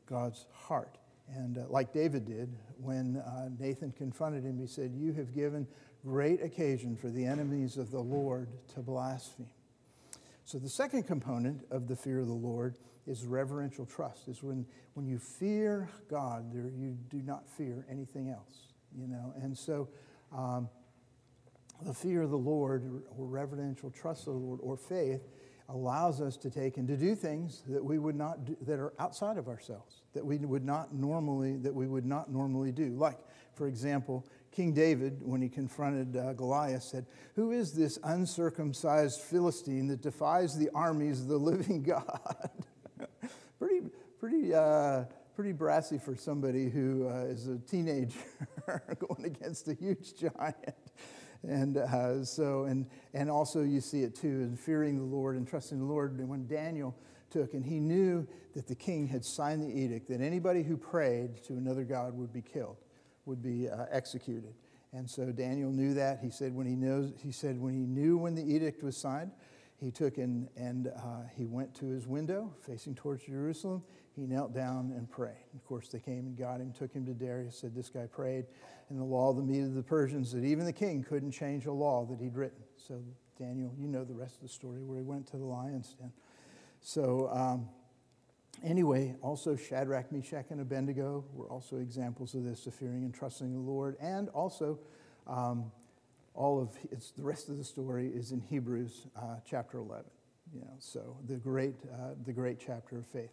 God's 0.06 0.46
heart. 0.52 0.98
And 1.34 1.58
uh, 1.58 1.62
like 1.68 1.92
David 1.92 2.24
did, 2.24 2.54
when 2.80 3.18
uh, 3.18 3.50
Nathan 3.58 3.92
confronted 3.92 4.44
him, 4.44 4.58
he 4.58 4.66
said, 4.66 4.92
You 4.94 5.12
have 5.12 5.34
given 5.34 5.66
great 6.04 6.42
occasion 6.42 6.96
for 6.96 7.10
the 7.10 7.24
enemies 7.24 7.76
of 7.76 7.90
the 7.90 8.00
Lord 8.00 8.48
to 8.74 8.80
blaspheme. 8.80 9.50
So, 10.44 10.58
the 10.58 10.70
second 10.70 11.02
component 11.02 11.66
of 11.70 11.88
the 11.88 11.96
fear 11.96 12.20
of 12.20 12.26
the 12.26 12.32
Lord 12.32 12.76
is 13.06 13.26
reverential 13.26 13.84
trust, 13.84 14.28
is 14.28 14.42
when, 14.42 14.64
when 14.94 15.06
you 15.06 15.18
fear 15.18 15.90
God, 16.10 16.52
there, 16.54 16.70
you 16.74 16.96
do 17.10 17.22
not 17.22 17.48
fear 17.50 17.84
anything 17.90 18.30
else, 18.30 18.72
you 18.98 19.06
know. 19.06 19.34
And 19.42 19.56
so, 19.56 19.88
um, 20.34 20.70
the 21.82 21.94
fear 21.94 22.22
of 22.22 22.30
the 22.30 22.38
Lord, 22.38 23.02
or 23.16 23.26
reverential 23.26 23.90
trust 23.90 24.26
of 24.26 24.34
the 24.34 24.40
Lord, 24.40 24.60
or 24.62 24.76
faith, 24.76 25.22
allows 25.68 26.20
us 26.20 26.36
to 26.38 26.50
take 26.50 26.78
and 26.78 26.88
to 26.88 26.96
do 26.96 27.14
things 27.14 27.62
that 27.68 27.84
we 27.84 27.98
would 27.98 28.16
not 28.16 28.44
do, 28.44 28.56
that 28.62 28.78
are 28.78 28.94
outside 28.98 29.36
of 29.36 29.48
ourselves 29.48 30.02
that 30.14 30.24
we 30.24 30.38
would 30.38 30.64
not 30.64 30.94
normally 30.94 31.56
that 31.56 31.74
we 31.74 31.86
would 31.86 32.06
not 32.06 32.32
normally 32.32 32.72
do. 32.72 32.90
Like 32.96 33.18
for 33.54 33.66
example 33.66 34.26
king 34.50 34.72
david 34.72 35.20
when 35.22 35.42
he 35.42 35.48
confronted 35.48 36.16
uh, 36.16 36.32
goliath 36.32 36.82
said 36.82 37.04
who 37.34 37.52
is 37.52 37.72
this 37.72 37.98
uncircumcised 38.02 39.20
philistine 39.20 39.86
that 39.88 40.00
defies 40.00 40.56
the 40.56 40.70
armies 40.74 41.20
of 41.20 41.28
the 41.28 41.36
living 41.36 41.82
god? 41.84 42.50
Pretty 43.58 43.82
pretty 44.18 44.54
uh, 44.54 45.04
pretty 45.36 45.52
brassy 45.52 45.98
for 45.98 46.16
somebody 46.16 46.70
who 46.70 47.06
uh, 47.08 47.26
is 47.26 47.46
a 47.46 47.58
teenager 47.58 48.18
going 48.98 49.26
against 49.26 49.68
a 49.68 49.74
huge 49.74 50.16
giant 50.16 50.74
and 51.46 51.76
uh, 51.76 52.24
so, 52.24 52.64
and, 52.64 52.86
and 53.14 53.30
also 53.30 53.62
you 53.62 53.80
see 53.80 54.02
it 54.02 54.14
too 54.14 54.28
in 54.28 54.56
fearing 54.56 54.96
the 54.98 55.04
Lord 55.04 55.36
and 55.36 55.46
trusting 55.46 55.78
the 55.78 55.84
Lord. 55.84 56.18
And 56.18 56.28
when 56.28 56.46
Daniel 56.46 56.96
took, 57.30 57.54
and 57.54 57.64
he 57.64 57.78
knew 57.78 58.26
that 58.54 58.66
the 58.66 58.74
king 58.74 59.06
had 59.06 59.24
signed 59.24 59.62
the 59.62 59.68
edict 59.68 60.08
that 60.08 60.20
anybody 60.20 60.62
who 60.62 60.76
prayed 60.76 61.42
to 61.44 61.54
another 61.54 61.84
God 61.84 62.14
would 62.14 62.32
be 62.32 62.42
killed, 62.42 62.76
would 63.24 63.42
be 63.42 63.68
uh, 63.68 63.86
executed. 63.90 64.54
And 64.92 65.08
so 65.08 65.26
Daniel 65.26 65.70
knew 65.70 65.94
that. 65.94 66.20
He 66.22 66.30
said 66.30 66.54
when 66.54 66.66
he 66.66 66.74
knows, 66.74 67.12
he 67.22 67.30
said 67.30 67.60
when 67.60 67.74
he 67.74 67.84
knew 67.84 68.16
when 68.16 68.34
the 68.34 68.42
edict 68.42 68.82
was 68.82 68.96
signed, 68.96 69.30
he 69.76 69.90
took 69.90 70.18
and, 70.18 70.48
and 70.56 70.88
uh, 70.88 71.22
he 71.36 71.46
went 71.46 71.74
to 71.76 71.86
his 71.86 72.06
window 72.06 72.52
facing 72.66 72.94
towards 72.94 73.24
Jerusalem. 73.24 73.82
He 74.18 74.26
knelt 74.26 74.52
down 74.52 74.92
and 74.96 75.08
prayed. 75.08 75.46
Of 75.54 75.64
course, 75.64 75.88
they 75.88 76.00
came 76.00 76.26
and 76.26 76.36
got 76.36 76.60
him, 76.60 76.72
took 76.72 76.92
him 76.92 77.06
to 77.06 77.12
Darius, 77.12 77.56
said, 77.56 77.72
This 77.72 77.88
guy 77.88 78.06
prayed 78.06 78.46
in 78.90 78.98
the 78.98 79.04
law 79.04 79.30
of 79.30 79.36
the 79.36 79.44
Medes 79.44 79.68
of 79.68 79.74
the 79.76 79.82
Persians 79.82 80.32
that 80.32 80.42
even 80.42 80.64
the 80.64 80.72
king 80.72 81.04
couldn't 81.04 81.30
change 81.30 81.66
a 81.66 81.72
law 81.72 82.04
that 82.04 82.20
he'd 82.20 82.34
written. 82.34 82.58
So, 82.76 83.00
Daniel, 83.38 83.72
you 83.78 83.86
know 83.86 84.02
the 84.02 84.14
rest 84.14 84.34
of 84.34 84.42
the 84.42 84.48
story 84.48 84.82
where 84.82 84.98
he 84.98 85.04
went 85.04 85.28
to 85.28 85.36
the 85.36 85.44
lion's 85.44 85.92
den. 85.92 86.10
So, 86.80 87.30
um, 87.32 87.68
anyway, 88.64 89.14
also 89.22 89.54
Shadrach, 89.54 90.10
Meshach, 90.10 90.46
and 90.50 90.60
Abednego 90.60 91.24
were 91.32 91.46
also 91.46 91.76
examples 91.76 92.34
of 92.34 92.42
this, 92.42 92.66
of 92.66 92.74
fearing 92.74 93.04
and 93.04 93.14
trusting 93.14 93.52
the 93.52 93.70
Lord. 93.70 93.96
And 94.00 94.30
also, 94.30 94.80
um, 95.28 95.70
all 96.34 96.60
of 96.60 96.70
it's, 96.90 97.12
the 97.12 97.22
rest 97.22 97.50
of 97.50 97.56
the 97.56 97.64
story 97.64 98.08
is 98.08 98.32
in 98.32 98.40
Hebrews 98.40 99.06
uh, 99.16 99.36
chapter 99.48 99.78
11. 99.78 100.06
You 100.52 100.62
know, 100.62 100.74
so 100.80 101.16
the 101.28 101.36
great, 101.36 101.76
uh, 101.92 102.14
the 102.24 102.32
great 102.32 102.58
chapter 102.58 102.96
of 102.98 103.06
faith. 103.06 103.30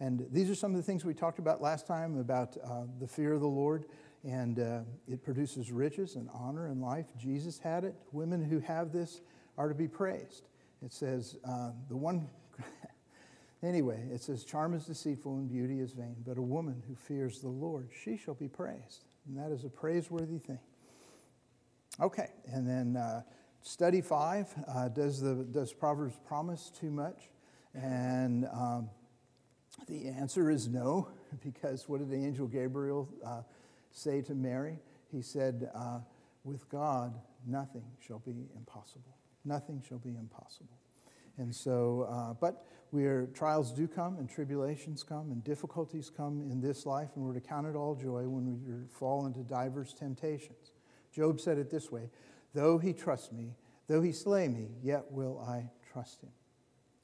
And 0.00 0.26
these 0.30 0.50
are 0.50 0.54
some 0.54 0.72
of 0.72 0.76
the 0.76 0.82
things 0.82 1.04
we 1.04 1.14
talked 1.14 1.38
about 1.38 1.62
last 1.62 1.86
time 1.86 2.18
about 2.18 2.56
uh, 2.62 2.82
the 3.00 3.06
fear 3.06 3.32
of 3.32 3.40
the 3.40 3.46
Lord 3.46 3.86
and 4.24 4.58
uh, 4.58 4.80
it 5.06 5.22
produces 5.22 5.70
riches 5.70 6.16
and 6.16 6.28
honor 6.32 6.66
and 6.66 6.80
life. 6.80 7.06
Jesus 7.18 7.58
had 7.58 7.84
it. 7.84 7.94
Women 8.10 8.42
who 8.42 8.58
have 8.60 8.90
this 8.90 9.20
are 9.58 9.68
to 9.68 9.74
be 9.74 9.86
praised. 9.86 10.48
It 10.82 10.92
says, 10.92 11.36
uh, 11.46 11.70
the 11.88 11.96
one, 11.96 12.28
anyway, 13.62 14.02
it 14.10 14.22
says, 14.22 14.44
charm 14.44 14.74
is 14.74 14.86
deceitful 14.86 15.36
and 15.36 15.48
beauty 15.48 15.80
is 15.80 15.92
vain, 15.92 16.16
but 16.26 16.38
a 16.38 16.42
woman 16.42 16.82
who 16.88 16.94
fears 16.94 17.40
the 17.40 17.48
Lord, 17.48 17.90
she 18.02 18.16
shall 18.16 18.34
be 18.34 18.48
praised. 18.48 19.04
And 19.26 19.36
that 19.38 19.52
is 19.52 19.64
a 19.64 19.68
praiseworthy 19.68 20.38
thing. 20.38 20.58
Okay, 22.00 22.28
and 22.46 22.68
then 22.68 22.96
uh, 22.96 23.22
study 23.62 24.00
five 24.00 24.52
uh, 24.66 24.88
does, 24.88 25.20
the, 25.20 25.46
does 25.52 25.72
Proverbs 25.72 26.18
promise 26.26 26.72
too 26.80 26.90
much? 26.90 27.28
And 27.74 28.46
um, 28.52 28.88
the 29.88 30.08
answer 30.08 30.50
is 30.50 30.68
no, 30.68 31.08
because 31.44 31.88
what 31.88 31.98
did 31.98 32.10
the 32.10 32.16
angel 32.16 32.46
Gabriel 32.46 33.08
uh, 33.24 33.42
say 33.92 34.22
to 34.22 34.34
Mary? 34.34 34.78
He 35.10 35.22
said, 35.22 35.70
uh, 35.74 36.00
With 36.44 36.68
God, 36.68 37.14
nothing 37.46 37.84
shall 38.06 38.20
be 38.20 38.48
impossible. 38.56 39.16
Nothing 39.44 39.82
shall 39.86 39.98
be 39.98 40.16
impossible. 40.16 40.78
And 41.36 41.54
so, 41.54 42.06
uh, 42.10 42.34
but 42.34 42.66
where 42.90 43.26
trials 43.34 43.72
do 43.72 43.88
come 43.88 44.18
and 44.18 44.30
tribulations 44.30 45.02
come 45.02 45.32
and 45.32 45.42
difficulties 45.42 46.10
come 46.16 46.40
in 46.50 46.60
this 46.60 46.86
life, 46.86 47.08
and 47.16 47.24
we're 47.24 47.34
to 47.34 47.40
count 47.40 47.66
it 47.66 47.74
all 47.74 47.94
joy 47.94 48.22
when 48.28 48.46
we 48.46 48.86
fall 48.88 49.26
into 49.26 49.40
diverse 49.40 49.92
temptations. 49.92 50.72
Job 51.12 51.40
said 51.40 51.58
it 51.58 51.70
this 51.70 51.90
way 51.90 52.10
Though 52.54 52.78
he 52.78 52.92
trust 52.92 53.32
me, 53.32 53.56
though 53.88 54.00
he 54.00 54.12
slay 54.12 54.48
me, 54.48 54.68
yet 54.82 55.10
will 55.10 55.40
I 55.40 55.70
trust 55.92 56.22
him. 56.22 56.30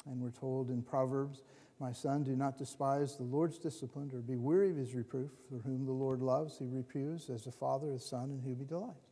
And 0.07 0.21
we're 0.21 0.31
told 0.31 0.71
in 0.71 0.83
Proverbs 0.83 1.43
my 1.81 1.93
son, 1.93 2.23
do 2.23 2.37
not 2.37 2.59
despise 2.59 3.17
the 3.17 3.23
Lord's 3.23 3.59
discipline 3.59 4.11
or 4.13 4.19
be 4.19 4.37
weary 4.37 4.71
of 4.71 4.77
his 4.77 4.95
reproof, 4.95 5.31
for 5.49 5.59
whom 5.59 5.87
the 5.87 5.93
Lord 5.93 6.21
loves, 6.21 6.59
he 6.59 6.67
reproves 6.67 7.31
as 7.31 7.47
a 7.47 7.53
father, 7.53 7.93
a 7.93 7.99
son, 7.99 8.31
in 8.31 8.41
whom 8.41 8.59
he 8.59 8.65
delights. 8.65 9.09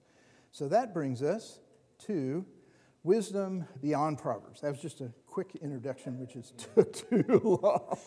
So 0.53 0.69
that 0.69 0.93
brings 0.93 1.23
us 1.23 1.61
to 2.07 2.45
wisdom 3.03 3.67
beyond 3.81 4.19
Proverbs. 4.19 4.61
That 4.61 4.71
was 4.71 4.83
just 4.83 5.01
a 5.01 5.11
quick 5.27 5.57
introduction, 5.63 6.19
which 6.19 6.37
is 6.37 6.53
took 6.75 6.93
too 6.93 7.61
long. 7.63 7.99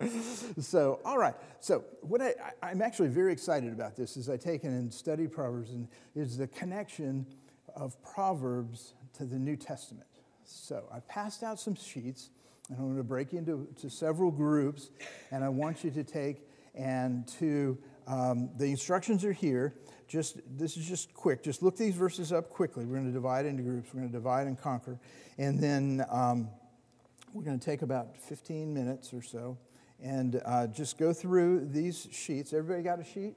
so, 0.60 1.00
all 1.04 1.18
right. 1.18 1.34
So, 1.60 1.84
what 2.02 2.20
I, 2.20 2.34
I'm 2.62 2.82
actually 2.82 3.08
very 3.08 3.32
excited 3.32 3.72
about 3.72 3.96
this 3.96 4.16
is 4.16 4.28
I 4.28 4.36
take 4.36 4.64
and 4.64 4.92
study 4.92 5.26
Proverbs, 5.26 5.70
and 5.70 5.88
is 6.14 6.36
the 6.36 6.46
connection 6.46 7.26
of 7.74 8.00
Proverbs 8.02 8.94
to 9.14 9.24
the 9.24 9.38
New 9.38 9.56
Testament. 9.56 10.06
So 10.46 10.84
I've 10.92 11.06
passed 11.08 11.42
out 11.42 11.58
some 11.58 11.74
sheets, 11.74 12.30
and 12.68 12.78
I'm 12.78 12.84
going 12.84 12.96
to 12.96 13.02
break 13.02 13.32
into 13.32 13.66
to 13.80 13.90
several 13.90 14.30
groups, 14.30 14.90
and 15.30 15.42
I 15.44 15.48
want 15.48 15.84
you 15.84 15.90
to 15.92 16.04
take 16.04 16.46
and 16.74 17.26
to 17.38 17.78
um, 18.06 18.50
the 18.56 18.66
instructions 18.66 19.24
are 19.24 19.32
here. 19.32 19.74
Just 20.06 20.40
this 20.58 20.76
is 20.76 20.86
just 20.86 21.14
quick. 21.14 21.42
Just 21.42 21.62
look 21.62 21.76
these 21.76 21.94
verses 21.94 22.32
up 22.32 22.50
quickly. 22.50 22.84
We're 22.84 22.96
going 22.96 23.06
to 23.06 23.12
divide 23.12 23.46
into 23.46 23.62
groups. 23.62 23.88
We're 23.92 24.00
going 24.00 24.12
to 24.12 24.18
divide 24.18 24.46
and 24.46 24.60
conquer, 24.60 24.98
and 25.38 25.58
then 25.58 26.04
um, 26.10 26.48
we're 27.32 27.44
going 27.44 27.58
to 27.58 27.64
take 27.64 27.82
about 27.82 28.16
15 28.16 28.72
minutes 28.72 29.12
or 29.14 29.22
so, 29.22 29.56
and 30.02 30.40
uh, 30.44 30.66
just 30.68 30.98
go 30.98 31.12
through 31.12 31.66
these 31.66 32.06
sheets. 32.12 32.52
Everybody 32.52 32.82
got 32.82 33.00
a 33.00 33.04
sheet? 33.04 33.36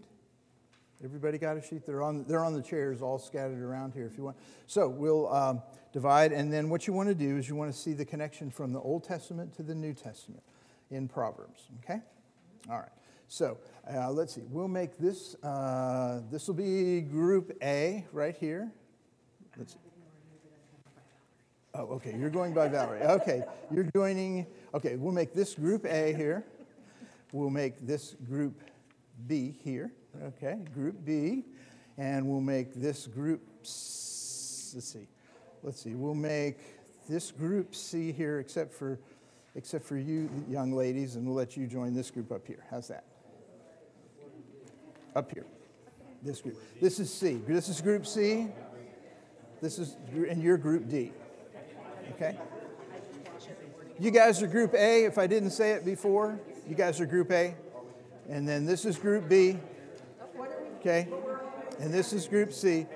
Everybody 1.03 1.37
got 1.37 1.57
a 1.57 1.61
sheet? 1.61 1.85
They're 1.85 2.01
on, 2.01 2.25
they're 2.25 2.43
on 2.43 2.53
the 2.53 2.61
chairs 2.61 3.01
all 3.01 3.19
scattered 3.19 3.61
around 3.61 3.93
here 3.93 4.07
if 4.11 4.17
you 4.17 4.23
want. 4.23 4.37
So 4.65 4.89
we'll 4.89 5.31
um, 5.31 5.61
divide, 5.93 6.31
and 6.31 6.51
then 6.51 6.69
what 6.69 6.87
you 6.87 6.93
want 6.93 7.09
to 7.09 7.15
do 7.15 7.37
is 7.37 7.47
you 7.47 7.55
want 7.55 7.71
to 7.71 7.77
see 7.77 7.93
the 7.93 8.05
connection 8.05 8.49
from 8.49 8.73
the 8.73 8.79
Old 8.79 9.03
Testament 9.03 9.55
to 9.57 9.63
the 9.63 9.75
New 9.75 9.93
Testament 9.93 10.41
in 10.89 11.07
Proverbs, 11.07 11.67
okay? 11.83 12.01
All 12.69 12.79
right. 12.79 12.89
So 13.27 13.57
uh, 13.93 14.11
let's 14.11 14.33
see. 14.33 14.43
We'll 14.49 14.67
make 14.67 14.97
this, 14.97 15.35
uh, 15.43 16.21
this 16.31 16.47
will 16.47 16.55
be 16.55 17.01
group 17.01 17.55
A 17.61 18.05
right 18.11 18.35
here. 18.35 18.71
Let's 19.57 19.73
see. 19.73 19.79
Oh, 21.73 21.83
okay. 21.95 22.15
You're 22.17 22.29
going 22.29 22.53
by 22.53 22.69
Valerie. 22.69 23.01
Okay. 23.01 23.43
You're 23.71 23.89
joining. 23.93 24.47
Okay. 24.73 24.95
We'll 24.95 25.13
make 25.13 25.33
this 25.33 25.53
group 25.53 25.85
A 25.85 26.13
here. 26.13 26.45
We'll 27.33 27.49
make 27.49 27.85
this 27.85 28.15
group 28.27 28.61
B 29.27 29.55
here. 29.63 29.91
Okay, 30.23 30.57
group 30.73 31.05
B. 31.05 31.43
And 31.97 32.27
we'll 32.27 32.41
make 32.41 32.75
this 32.75 33.07
group, 33.07 33.41
let's 33.59 33.69
see, 33.69 35.07
let's 35.63 35.81
see, 35.81 35.95
we'll 35.95 36.13
make 36.13 36.59
this 37.09 37.31
group 37.31 37.73
C 37.73 38.11
here, 38.11 38.39
except 38.39 38.71
for, 38.71 38.99
except 39.55 39.83
for 39.83 39.97
you 39.97 40.29
young 40.47 40.73
ladies, 40.73 41.15
and 41.15 41.25
we'll 41.25 41.35
let 41.35 41.57
you 41.57 41.65
join 41.65 41.95
this 41.95 42.11
group 42.11 42.31
up 42.31 42.45
here. 42.45 42.63
How's 42.69 42.89
that? 42.89 43.03
Up 45.15 45.31
here. 45.31 45.47
This 46.21 46.41
group. 46.41 46.61
This 46.79 46.99
is 46.99 47.11
C. 47.11 47.41
This 47.47 47.67
is 47.67 47.81
group 47.81 48.05
C. 48.05 48.47
This 49.59 49.79
is, 49.79 49.97
and 50.13 50.43
you're 50.43 50.57
group 50.57 50.87
D. 50.87 51.13
Okay? 52.11 52.37
You 53.99 54.11
guys 54.11 54.43
are 54.43 54.47
group 54.47 54.75
A, 54.75 55.05
if 55.05 55.17
I 55.17 55.25
didn't 55.25 55.49
say 55.49 55.71
it 55.71 55.83
before. 55.83 56.39
You 56.69 56.75
guys 56.75 57.01
are 57.01 57.07
group 57.07 57.31
A. 57.31 57.55
And 58.29 58.47
then 58.47 58.67
this 58.67 58.85
is 58.85 58.97
group 58.97 59.27
B. 59.27 59.57
Okay? 60.87 61.09
And 61.79 61.93
this 61.93 62.13
is 62.13 62.27
group 62.27 62.53
C. 62.53 62.87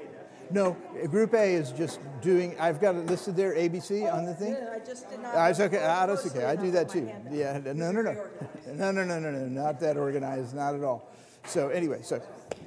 No, 0.50 0.76
group 1.10 1.34
A 1.34 1.56
is 1.56 1.72
just 1.72 2.00
doing, 2.22 2.60
I've 2.60 2.82
got 2.82 2.96
it 2.96 3.06
listed 3.06 3.36
there, 3.36 3.54
ABC 3.54 4.12
on 4.12 4.26
the 4.26 4.34
thing. 4.34 4.56
I 4.56 4.80
just 4.80 5.10
did 5.10 5.22
not. 5.22 5.34
Ah, 5.36 5.48
it's 5.48 5.60
okay. 5.60 5.82
Ah, 5.82 6.06
that's 6.06 6.26
okay. 6.28 6.44
I 6.44 6.56
do 6.56 6.72
that 6.72 6.90
too. 6.90 7.10
Yeah. 7.32 7.60
No, 7.64 7.92
no, 7.92 8.02
no. 8.02 8.28
No, 8.74 8.92
no, 8.92 9.06
no, 9.06 9.20
no, 9.20 9.32
no. 9.32 9.46
Not 9.48 9.80
that 9.80 9.98
organized. 9.98 10.54
Not 10.54 10.76
at 10.76 10.84
all. 10.84 11.10
So, 11.46 11.70
anyway, 11.70 12.02
so, 12.02 12.22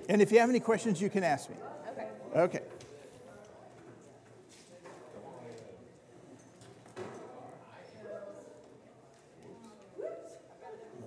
and 0.09 0.23
if 0.23 0.33
you 0.33 0.38
have 0.40 0.49
any 0.49 0.61
questions, 0.61 1.00
you 1.00 1.11
can 1.11 1.25
ask 1.25 1.50
me. 1.50 1.57
Okay. 1.88 2.09
Okay. 2.37 2.61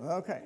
Okay. 0.04 0.42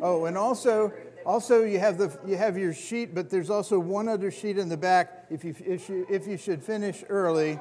Oh, 0.00 0.26
and 0.26 0.38
also, 0.38 0.92
Also, 1.28 1.64
you 1.64 1.78
have, 1.78 1.98
the, 1.98 2.18
you 2.26 2.38
have 2.38 2.56
your 2.56 2.72
sheet, 2.72 3.14
but 3.14 3.28
there's 3.28 3.50
also 3.50 3.78
one 3.78 4.08
other 4.08 4.30
sheet 4.30 4.56
in 4.56 4.70
the 4.70 4.78
back 4.78 5.26
if 5.28 5.44
you, 5.44 5.54
if 5.62 5.86
you, 5.90 6.06
if 6.08 6.26
you 6.26 6.38
should 6.38 6.64
finish 6.64 7.04
early. 7.10 7.58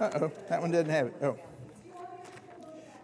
Uh-oh, 0.00 0.32
that 0.48 0.60
one 0.60 0.72
doesn't 0.72 0.90
have 0.90 1.06
it. 1.06 1.14
Oh. 1.22 1.38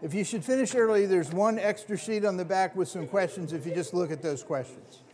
If 0.03 0.13
you 0.13 0.25
should 0.25 0.45
finish 0.45 0.75
early, 0.75 1.07
there's 1.07 1.31
one 1.31 1.57
extra 1.57 1.97
sheet 1.97 2.25
on 2.25 2.37
the 2.37 2.45
back 2.45 2.75
with 2.75 2.89
some 2.89 3.07
questions 3.07 3.53
if 3.53 3.65
you 3.65 3.73
just 3.73 3.95
look 3.95 4.11
at 4.11 4.23
those 4.23 4.43
questions. 4.43 5.05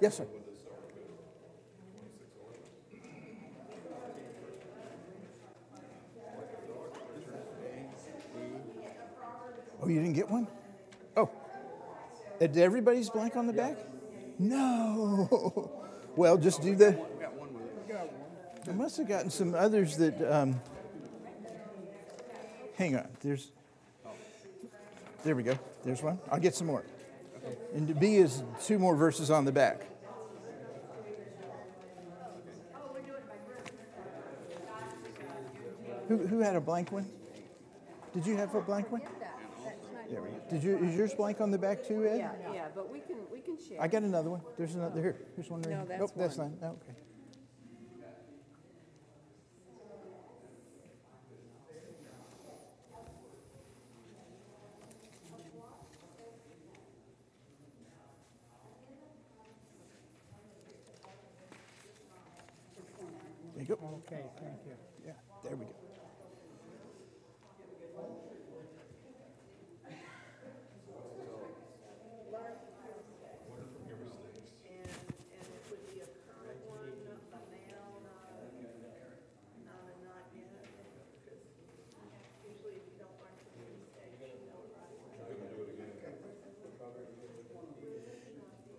Yes, 0.00 0.16
sir. 0.16 0.26
Oh, 9.82 9.88
you 9.88 10.00
didn't 10.00 10.14
get 10.14 10.30
one? 10.30 10.46
Oh. 11.16 11.22
Uh, 11.22 11.26
Did 12.38 12.58
everybody's 12.58 13.10
blank 13.10 13.36
on 13.36 13.46
the 13.46 13.52
back? 13.52 13.76
No. 14.38 15.70
Well, 16.16 16.36
just 16.36 16.60
do 16.60 16.74
the. 16.74 17.00
I 18.68 18.72
must 18.72 18.96
have 18.96 19.06
gotten 19.06 19.30
some 19.30 19.54
others 19.54 19.96
that. 19.98 20.20
Um, 20.20 20.60
hang 22.76 22.96
on. 22.96 23.06
There's. 23.20 23.52
There 25.22 25.36
we 25.36 25.44
go. 25.44 25.56
There's 25.84 26.02
one. 26.02 26.18
I'll 26.28 26.40
get 26.40 26.56
some 26.56 26.66
more. 26.66 26.82
And 27.74 27.98
B 27.98 28.16
is 28.16 28.42
two 28.64 28.80
more 28.80 28.96
verses 28.96 29.30
on 29.30 29.44
the 29.44 29.52
back. 29.52 29.86
Who, 36.10 36.26
who 36.26 36.40
had 36.40 36.56
a 36.56 36.60
blank 36.60 36.90
one? 36.90 37.06
Did 38.12 38.26
you 38.26 38.36
have 38.36 38.52
a 38.56 38.60
blank 38.60 38.90
one? 38.90 39.00
There 40.10 40.20
we 40.20 40.30
go. 40.30 40.34
Did 40.50 40.64
you, 40.64 40.76
is 40.78 40.96
yours 40.96 41.14
blank 41.14 41.40
on 41.40 41.52
the 41.52 41.58
back 41.58 41.86
too, 41.86 42.04
Ed? 42.04 42.18
Yeah, 42.18 42.32
yeah, 42.52 42.66
but 42.74 42.90
we 42.90 42.98
can, 42.98 43.18
we 43.32 43.38
can 43.38 43.56
share. 43.56 43.80
I 43.80 43.86
got 43.86 44.02
another 44.02 44.28
one. 44.28 44.40
There's 44.58 44.74
another 44.74 45.00
here. 45.00 45.16
Here's 45.36 45.48
one 45.48 45.62
right 45.62 45.70
No, 45.70 45.76
here. 45.76 45.86
that's 45.86 46.00
Nope, 46.00 46.10
that's 46.16 46.36
one. 46.36 46.58
not. 46.60 46.66
Oh, 46.66 46.66
no, 46.66 46.78
Okay. 46.82 46.98
There 63.54 63.62
you 63.62 63.68
go. 63.76 64.02
Okay, 64.06 64.24
thank 64.40 64.58
you. 64.66 64.72
Yeah, 65.06 65.12
there 65.42 65.56
we 65.56 65.64
go. 65.64 65.70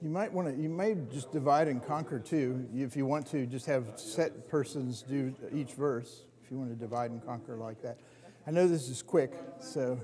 You 0.04 0.10
might 0.10 0.34
want 0.34 0.48
to, 0.48 0.60
you 0.60 0.68
may 0.68 0.96
just 1.14 1.32
divide 1.32 1.68
and 1.68 1.86
conquer 1.86 2.18
too, 2.18 2.68
if 2.76 2.96
you 2.98 3.06
want 3.06 3.28
to, 3.28 3.46
just 3.46 3.68
have 3.68 3.86
set 3.98 4.50
persons 4.50 5.04
do 5.04 5.34
each 5.54 5.74
verse, 5.74 6.24
if 6.52 6.56
you 6.56 6.60
want 6.60 6.70
to 6.70 6.76
divide 6.76 7.12
and 7.12 7.26
conquer 7.26 7.56
like 7.56 7.82
that. 7.82 7.98
I 8.46 8.52
know 8.52 8.68
this 8.68 8.90
is 8.90 9.02
quick, 9.02 9.32
so. 9.62 9.98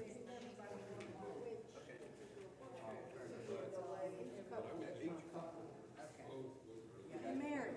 Hey, 7.12 7.36
Mary. 7.36 7.74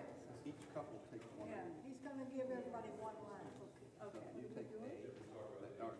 Each 0.46 0.62
couple 0.74 1.00
takes 1.10 1.26
one. 1.34 1.48
Yeah, 1.50 1.64
he's 1.82 1.98
gonna 2.04 2.26
give 2.30 2.46
everybody 2.52 2.90
one 3.00 3.16
line. 3.26 3.48
Okay. 4.04 4.22
You 4.38 4.46
take 4.54 4.68
the, 4.70 4.78
the, 4.78 5.90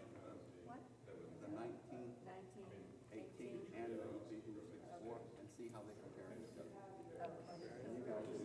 What? 0.69 0.79
the 1.11 1.49
nineteen, 1.51 2.07
Nineteen, 2.23 2.71
eighteen, 3.17 3.57
and 3.75 3.89
the 3.99 4.07
Ephesians 4.31 4.63
six, 4.71 4.87
four, 5.03 5.19
and 5.41 5.47
see 5.57 5.73
how 5.73 5.81
they 5.83 5.97
compare 5.99 6.29
to 6.29 6.39
each 6.39 6.55
other. 6.61 6.71
And 6.71 7.99
you 7.99 8.05
guys 8.07 8.23
will 8.31 8.41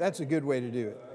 That's 0.00 0.20
a, 0.20 0.24
good 0.24 0.46
way 0.46 0.60
to 0.60 0.70
do 0.70 0.88
it. 0.88 1.09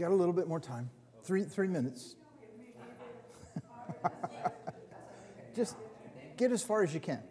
You 0.00 0.06
got 0.06 0.12
a 0.12 0.16
little 0.16 0.32
bit 0.32 0.48
more 0.48 0.60
time. 0.60 0.88
Three, 1.24 1.42
three 1.44 1.68
minutes. 1.68 2.16
Just 5.54 5.76
get 6.38 6.52
as 6.52 6.62
far 6.62 6.82
as 6.82 6.94
you 6.94 7.00
can. 7.00 7.22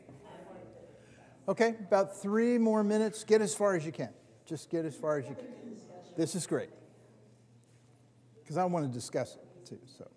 Okay, 1.47 1.69
about 1.79 2.21
three 2.21 2.59
more 2.59 2.83
minutes. 2.83 3.23
Get 3.23 3.41
as 3.41 3.55
far 3.55 3.73
as 3.73 3.87
you 3.87 3.91
can. 3.91 4.09
Just 4.45 4.69
get 4.69 4.85
as 4.85 4.93
far 4.93 5.17
as 5.17 5.27
you 5.27 5.33
can. 5.33 5.47
This 6.15 6.35
is 6.35 6.45
great. 6.45 6.69
Because 8.43 8.57
I 8.57 8.65
want 8.65 8.85
to 8.85 8.93
discuss 8.93 9.33
it 9.33 9.65
too. 9.65 9.79
So. 9.97 10.07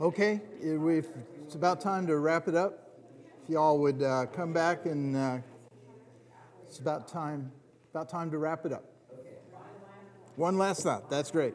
Okay, 0.00 0.40
it's 0.62 1.56
about 1.56 1.80
time 1.80 2.06
to 2.06 2.18
wrap 2.18 2.46
it 2.46 2.54
up. 2.54 2.88
If 3.42 3.50
y'all 3.50 3.80
would 3.80 4.00
uh, 4.00 4.26
come 4.26 4.52
back 4.52 4.86
and 4.86 5.16
uh, 5.16 5.38
it's 6.68 6.78
about 6.78 7.08
time, 7.08 7.50
about 7.92 8.08
time 8.08 8.30
to 8.30 8.38
wrap 8.38 8.64
it 8.64 8.72
up. 8.72 8.84
One 10.36 10.56
last 10.56 10.84
thought. 10.84 11.10
That's 11.10 11.32
great. 11.32 11.54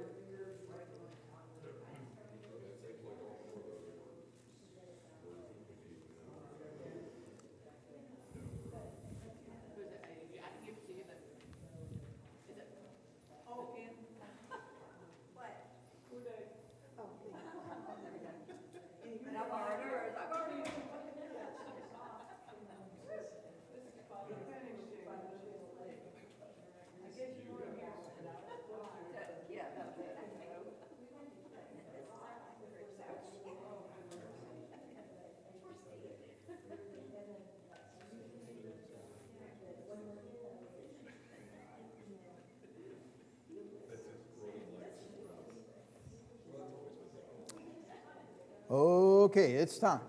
Okay, 49.36 49.54
it's 49.54 49.80
time. 49.80 50.00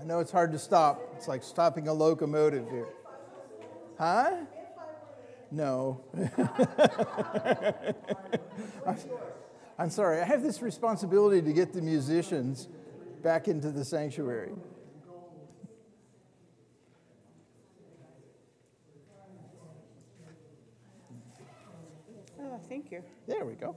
I 0.00 0.04
know 0.04 0.20
it's 0.20 0.30
hard 0.30 0.52
to 0.52 0.60
stop. 0.60 1.02
It's 1.16 1.26
like 1.26 1.42
stopping 1.42 1.88
a 1.88 1.92
locomotive 1.92 2.70
here. 2.70 2.86
Huh? 3.98 4.36
No. 5.50 6.00
I'm 9.76 9.90
sorry. 9.90 10.20
I 10.20 10.24
have 10.24 10.40
this 10.40 10.62
responsibility 10.62 11.42
to 11.42 11.52
get 11.52 11.72
the 11.72 11.82
musicians 11.82 12.68
back 13.24 13.48
into 13.48 13.72
the 13.72 13.84
sanctuary. 13.84 14.52
Oh, 22.40 22.60
thank 22.68 22.92
you. 22.92 23.02
There 23.26 23.44
we 23.44 23.54
go. 23.54 23.74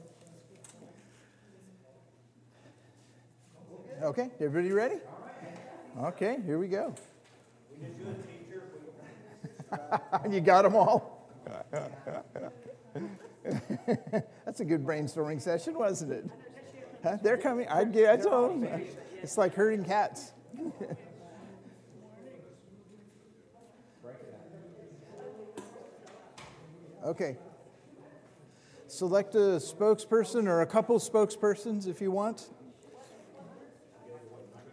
Okay, 4.04 4.30
everybody 4.42 4.74
ready? 4.74 4.98
Okay, 5.98 6.38
here 6.46 6.60
we 6.60 6.68
go. 6.68 6.94
you 10.30 10.42
got 10.42 10.64
them 10.64 10.76
all? 10.76 11.26
That's 14.46 14.60
a 14.60 14.66
good 14.66 14.86
brainstorming 14.86 15.42
session, 15.42 15.76
wasn't 15.76 16.12
it? 16.12 16.30
Huh? 17.02 17.16
They're 17.24 17.38
coming. 17.38 17.66
I, 17.70 17.84
I 17.84 18.18
told 18.18 18.62
them. 18.62 18.86
It's 19.22 19.38
like 19.38 19.56
herding 19.56 19.86
cats. 19.86 20.34
okay. 27.06 27.38
Select 28.88 29.36
a 29.36 29.62
spokesperson 29.62 30.48
or 30.48 30.60
a 30.60 30.66
couple 30.66 31.00
spokespersons 31.00 31.88
if 31.88 32.02
you 32.02 32.12
want. 32.12 32.50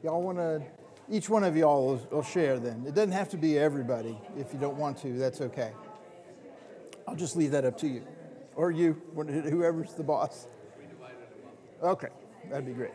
Y'all 0.03 0.23
want 0.23 0.39
to, 0.39 0.63
each 1.11 1.29
one 1.29 1.45
of 1.45 1.57
y'all 1.57 1.87
will, 1.87 2.09
will 2.11 2.23
share 2.23 2.59
then. 2.59 2.85
It 2.87 2.95
doesn't 2.95 3.13
have 3.13 3.29
to 3.31 3.37
be 3.37 3.59
everybody. 3.59 4.19
If 4.39 4.53
you 4.53 4.59
don't 4.59 4.77
want 4.77 4.97
to, 4.99 5.13
that's 5.19 5.41
okay. 5.41 5.73
I'll 7.07 7.17
just 7.17 7.37
leave 7.37 7.51
that 7.51 7.65
up 7.65 7.77
to 7.79 7.89
you, 7.89 8.03
or 8.55 8.71
you, 8.71 9.01
whoever's 9.15 9.93
the 9.95 10.03
boss. 10.03 10.47
Okay, 11.83 12.09
that'd 12.49 12.67
be 12.67 12.73
great. 12.73 12.93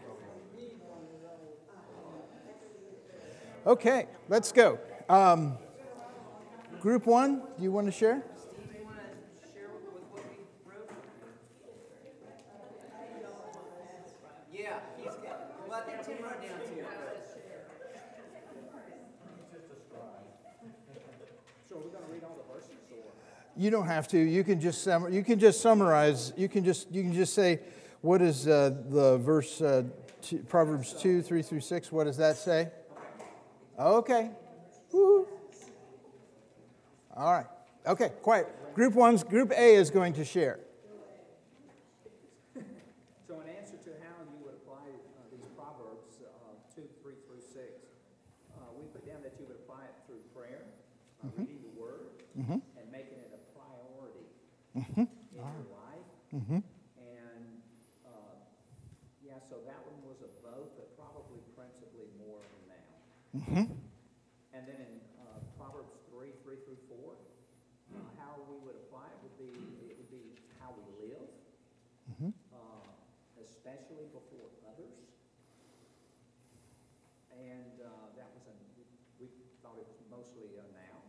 Okay, 3.67 4.05
let's 4.29 4.51
go. 4.51 4.79
Um, 5.09 5.57
group 6.79 7.07
one, 7.07 7.41
do 7.57 7.63
you 7.63 7.71
want 7.71 7.87
to 7.87 7.91
share? 7.91 8.23
Steve, 8.37 8.51
you 8.77 8.85
wanna 8.85 9.01
share 9.53 9.69
with 9.73 9.81
what 10.11 10.23
we 10.23 10.37
wrote? 10.69 10.89
Yeah, 14.53 14.79
he's 14.97 15.15
got, 15.15 15.67
well, 15.67 15.79
I 15.79 15.81
think 15.89 16.05
Tim 16.05 16.23
wrote 16.23 16.41
down 16.41 16.59
too. 16.61 16.85
So 21.67 21.75
are 21.77 21.79
we 21.79 21.89
gonna 21.89 22.05
read 22.13 22.23
all 22.23 22.37
the 22.37 22.53
verses 22.53 22.77
or? 22.93 23.11
You 23.57 23.69
don't 23.69 23.87
have 23.87 24.07
to. 24.09 24.17
You 24.19 24.43
can 24.43 24.59
just 24.59 24.83
sum, 24.83 25.13
you 25.13 25.23
can 25.23 25.39
just 25.39 25.61
summarize. 25.61 26.33
You 26.35 26.49
can 26.49 26.65
just 26.65 26.91
you 26.91 27.01
can 27.03 27.13
just 27.13 27.33
say, 27.33 27.61
what 28.01 28.21
is 28.21 28.47
uh, 28.47 28.75
the 28.89 29.17
verse 29.17 29.61
uh, 29.61 29.83
two, 30.21 30.39
Proverbs 30.39 30.93
two 30.93 31.21
three 31.21 31.41
through 31.41 31.61
six? 31.61 31.91
What 31.91 32.03
does 32.03 32.17
that 32.17 32.35
say? 32.35 32.69
Okay. 33.79 34.29
All 37.15 37.31
right. 37.31 37.45
Okay. 37.87 38.11
Quiet. 38.21 38.47
Group 38.75 38.93
one's 38.93 39.23
group 39.23 39.51
A 39.51 39.75
is 39.75 39.89
going 39.89 40.13
to 40.13 40.25
share. 40.25 40.59
So 43.25 43.39
in 43.39 43.47
answer 43.55 43.77
to 43.77 43.91
how 44.03 44.19
you 44.27 44.43
would 44.43 44.55
apply 44.55 44.83
uh, 44.83 45.31
these 45.31 45.47
proverbs, 45.55 46.19
uh, 46.19 46.27
two, 46.75 46.83
three 47.01 47.15
through 47.25 47.39
six, 47.39 47.87
uh, 48.51 48.67
we 48.77 48.83
put 48.91 49.07
down 49.07 49.23
that 49.23 49.31
you 49.39 49.45
would 49.47 49.55
apply 49.63 49.85
it 49.87 49.95
through 50.05 50.19
prayer, 50.35 50.67
uh, 51.23 51.29
reading 51.39 51.63
the 51.63 51.79
word, 51.79 52.11
and 52.35 52.91
making 52.91 53.17
it 53.23 53.31
a 53.31 53.39
priority 53.55 54.27
your 55.53 55.67
life. 55.69 56.09
And, 56.97 57.61
uh, 58.05 58.35
yeah, 59.23 59.39
so 59.49 59.61
that 59.65 59.81
one 59.87 59.99
was 60.05 60.19
a 60.25 60.31
both, 60.41 60.73
but 60.77 60.97
probably 60.97 61.39
principally 61.53 62.09
more 62.17 62.39
of 62.41 62.49
a 62.49 62.61
now. 62.71 62.95
And 64.55 64.63
then 64.67 64.79
in 64.79 64.93
uh, 65.19 65.43
Proverbs 65.59 65.91
three, 66.09 66.31
three 66.43 66.57
through 66.63 66.79
four, 66.87 67.19
uh, 67.93 67.99
how 68.17 68.39
we 68.47 68.55
would 68.63 68.75
apply 68.87 69.07
it 69.11 69.19
would 69.23 69.37
be, 69.37 69.53
it 69.91 69.95
would 69.99 70.11
be 70.11 70.31
how 70.63 70.71
we 70.73 70.83
live, 71.11 71.27
uh, 72.55 72.87
especially 73.43 74.07
before 74.15 74.47
others. 74.71 74.95
And 77.35 77.83
uh, 77.83 78.15
that 78.15 78.31
was 78.31 78.47
a, 78.47 78.55
we 79.19 79.27
thought 79.59 79.75
it 79.75 79.83
was 79.83 79.99
mostly 80.07 80.55
a 80.55 80.65
noun. 80.71 81.03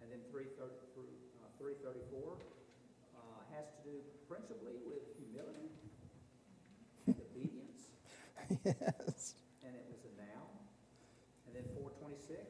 And 0.00 0.08
then 0.08 0.24
three 0.32 0.48
thirty 0.56 0.80
through, 0.96 1.12
uh, 1.44 1.52
three 1.60 1.76
thirty-four 1.84 2.40
uh, 3.12 3.40
has 3.52 3.68
to 3.76 3.80
do 3.84 3.96
principally 4.28 4.78
with 4.86 5.02
humility 5.18 5.70
and 7.06 7.14
obedience 7.14 7.94
yes. 8.66 9.34
and 9.62 9.72
it 9.74 9.86
was 9.90 10.02
a 10.06 10.12
noun. 10.18 10.50
And 11.46 11.54
then 11.54 11.66
four 11.78 11.94
twenty-six 12.02 12.42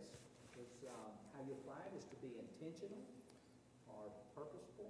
was, 0.57 0.73
um, 0.89 1.13
how 1.37 1.41
you 1.45 1.53
apply 1.61 1.85
it 1.89 1.95
is 1.97 2.09
to 2.09 2.17
be 2.25 2.37
intentional 2.41 3.05
or 3.93 4.09
purposeful. 4.33 4.89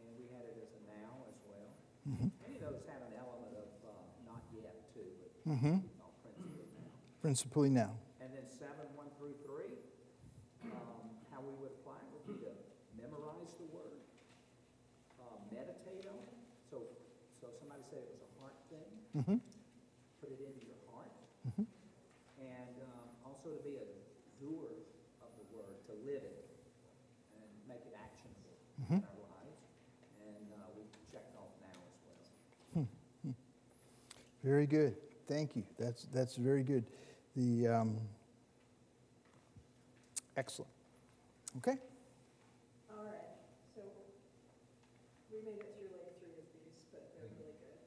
And 0.00 0.08
we 0.16 0.28
had 0.32 0.44
it 0.48 0.56
as 0.60 0.72
a 0.76 0.82
noun 0.88 1.20
as 1.28 1.38
well. 1.44 1.68
Any 2.44 2.56
of 2.56 2.64
those 2.64 2.80
have 2.88 3.04
an 3.04 3.14
element 3.20 3.52
of, 3.56 3.68
uh, 3.84 3.92
not 4.24 4.42
yet 4.56 4.88
too, 4.96 5.04
but 5.20 5.32
Mm-hmm. 5.46 5.78
principally 5.78 6.66
now. 6.74 6.90
Principally 7.22 7.70
now. 7.70 7.92
And 8.20 8.32
then 8.34 8.46
seven, 8.50 8.88
one 8.98 9.06
through 9.20 9.36
three, 9.46 9.78
um, 10.72 11.06
how 11.30 11.38
we 11.44 11.54
would 11.62 11.70
apply 11.78 12.00
it 12.02 12.10
would 12.10 12.26
be 12.26 12.42
to 12.46 12.52
memorize 12.98 13.54
the 13.60 13.68
word, 13.70 14.02
uh, 15.22 15.38
meditate 15.54 16.02
on 16.10 16.18
it. 16.18 16.34
So, 16.66 16.82
so 17.38 17.46
somebody 17.62 17.86
said 17.86 18.02
it 18.02 18.10
was 18.10 18.26
a 18.26 18.30
heart 18.42 18.58
thing. 18.70 18.90
Mm-hmm. 19.16 19.40
Put 20.20 20.30
it 20.30 20.40
into 20.44 20.66
your 20.68 20.76
heart. 20.92 21.08
And, 21.56 22.76
um, 22.84 23.08
also 23.24 23.56
to 23.56 23.62
be 23.64 23.80
a 23.80 23.88
doer 24.36 24.76
of 25.24 25.30
the 25.40 25.46
word, 25.56 25.80
to 25.88 25.92
live 26.04 26.20
it 26.20 26.44
and 27.32 27.48
make 27.66 27.80
it 27.88 27.96
actionable 27.96 28.60
in 28.92 29.00
our 29.00 29.16
lives. 29.24 29.56
And, 30.20 30.52
uh, 30.52 30.68
we 30.76 30.84
checked 31.10 31.32
off 31.40 31.56
now 31.64 31.72
as 31.72 31.96
well. 32.04 32.84
Very 34.44 34.66
good. 34.66 34.94
Thank 35.26 35.56
you. 35.56 35.64
That's 35.78 36.06
that's 36.12 36.36
very 36.36 36.62
good. 36.62 36.84
The 37.34 37.66
um, 37.66 37.96
excellent. 40.36 40.70
Okay. 41.58 41.80
All 42.92 43.02
right, 43.02 43.34
so 43.74 43.82
we 45.32 45.42
made 45.42 45.58
it 45.58 45.74
through 45.74 45.90
like 45.98 46.14
three 46.22 46.38
of 46.38 46.46
these, 46.54 46.78
but 46.94 47.10
they're 47.18 47.32
really 47.42 47.58
good. 47.58 47.80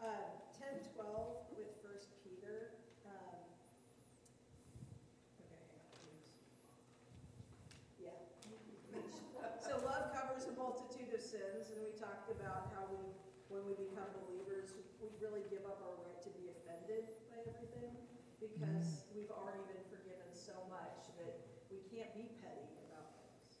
Uh, 0.00 0.32
ten, 0.56 0.80
twelve 0.96 1.44
with 1.52 1.76
First 1.84 2.08
Peter, 2.24 2.72
um, 3.04 3.44
okay, 5.44 5.60
hang 5.60 5.76
on, 5.76 5.92
please. 5.92 6.24
Yeah. 8.00 8.16
So 9.60 9.76
love 9.84 10.16
covers 10.16 10.48
a 10.48 10.56
multitude 10.56 11.12
of 11.12 11.20
sins, 11.20 11.68
and 11.68 11.84
we 11.84 11.92
talked 12.00 12.32
about 12.32 12.72
how 12.72 12.88
we, 12.88 13.12
when 13.52 13.68
we 13.68 13.76
become 13.76 14.08
believers, 14.24 14.72
we 15.02 15.12
really 15.22 15.42
give 15.50 15.66
up 15.66 15.82
our 15.82 15.98
right 16.02 16.18
to 16.22 16.30
be 16.34 16.50
offended 16.50 17.10
by 17.30 17.42
everything, 17.46 17.90
because 18.38 19.06
we've 19.14 19.30
already 19.34 19.62
been 19.66 19.82
forgiven 19.90 20.30
so 20.30 20.54
much 20.70 21.10
that 21.18 21.42
we 21.70 21.82
can't 21.90 22.14
be 22.14 22.30
petty 22.38 22.70
about 22.86 23.18
things. 23.18 23.58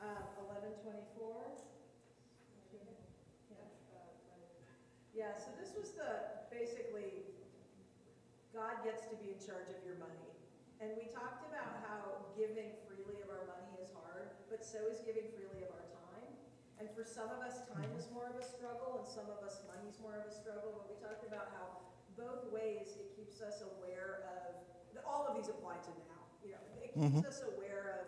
Um, 0.00 0.24
eleven 0.48 0.72
twenty-four. 0.80 1.44
Yeah, 5.14 5.38
so 5.38 5.54
this 5.54 5.70
was 5.78 5.94
the, 5.94 6.42
basically, 6.50 7.22
God 8.50 8.82
gets 8.82 9.06
to 9.06 9.14
be 9.22 9.30
in 9.30 9.33
charge 9.44 9.68
of 9.68 9.76
your 9.84 10.00
money. 10.00 10.32
And 10.80 10.96
we 10.96 11.12
talked 11.12 11.44
about 11.44 11.84
how 11.84 12.32
giving 12.32 12.72
freely 12.88 13.20
of 13.20 13.28
our 13.28 13.44
money 13.44 13.76
is 13.76 13.92
hard, 13.92 14.32
but 14.48 14.64
so 14.64 14.80
is 14.88 15.04
giving 15.04 15.28
freely 15.36 15.60
of 15.62 15.70
our 15.76 15.86
time. 15.92 16.28
And 16.80 16.88
for 16.96 17.04
some 17.04 17.28
of 17.28 17.44
us, 17.44 17.62
time 17.68 17.92
is 17.94 18.08
more 18.08 18.32
of 18.32 18.40
a 18.40 18.44
struggle, 18.44 18.98
and 18.98 19.06
some 19.06 19.28
of 19.28 19.44
us, 19.44 19.60
money's 19.68 20.00
more 20.00 20.16
of 20.16 20.24
a 20.26 20.34
struggle, 20.34 20.72
but 20.80 20.88
we 20.88 20.96
talked 20.98 21.22
about 21.28 21.52
how 21.52 21.84
both 22.16 22.48
ways 22.48 22.96
it 22.96 23.12
keeps 23.14 23.44
us 23.44 23.60
aware 23.76 24.24
of, 24.32 24.56
all 25.04 25.28
of 25.28 25.36
these 25.36 25.52
apply 25.52 25.76
to 25.84 25.92
now, 26.08 26.24
you 26.40 26.56
know, 26.56 26.64
it 26.80 26.90
keeps 26.96 27.22
us 27.28 27.44
aware 27.54 28.00
of 28.00 28.04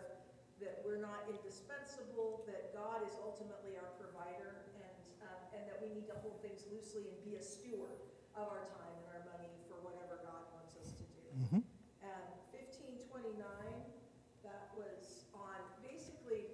that 0.57 0.81
we're 0.81 0.97
not 0.97 1.29
indispensable, 1.29 2.41
that 2.49 2.73
God 2.73 3.05
is 3.05 3.13
ultimately 3.21 3.77
our 3.77 3.93
provider, 4.01 4.65
and, 4.81 4.97
um, 5.21 5.41
and 5.53 5.61
that 5.69 5.77
we 5.77 5.93
need 5.93 6.09
to 6.09 6.17
hold 6.25 6.41
things 6.41 6.65
loosely 6.73 7.05
and 7.05 7.17
be 7.21 7.37
a 7.37 7.43
steward 7.43 8.01
of 8.33 8.49
our 8.49 8.65
time 8.65 8.95
and 8.97 9.07
our 9.13 9.23
money 9.29 9.53
for 9.69 9.77
whatever 9.85 10.17
God 10.25 10.49
wants 10.57 10.73
us 10.81 10.97
to 10.97 11.05
do. 11.13 11.23
And 12.01 12.27
fifteen 12.49 13.05
twenty-nine, 13.05 13.85
that 14.41 14.73
was 14.73 15.29
on 15.37 15.59
basically 15.85 16.49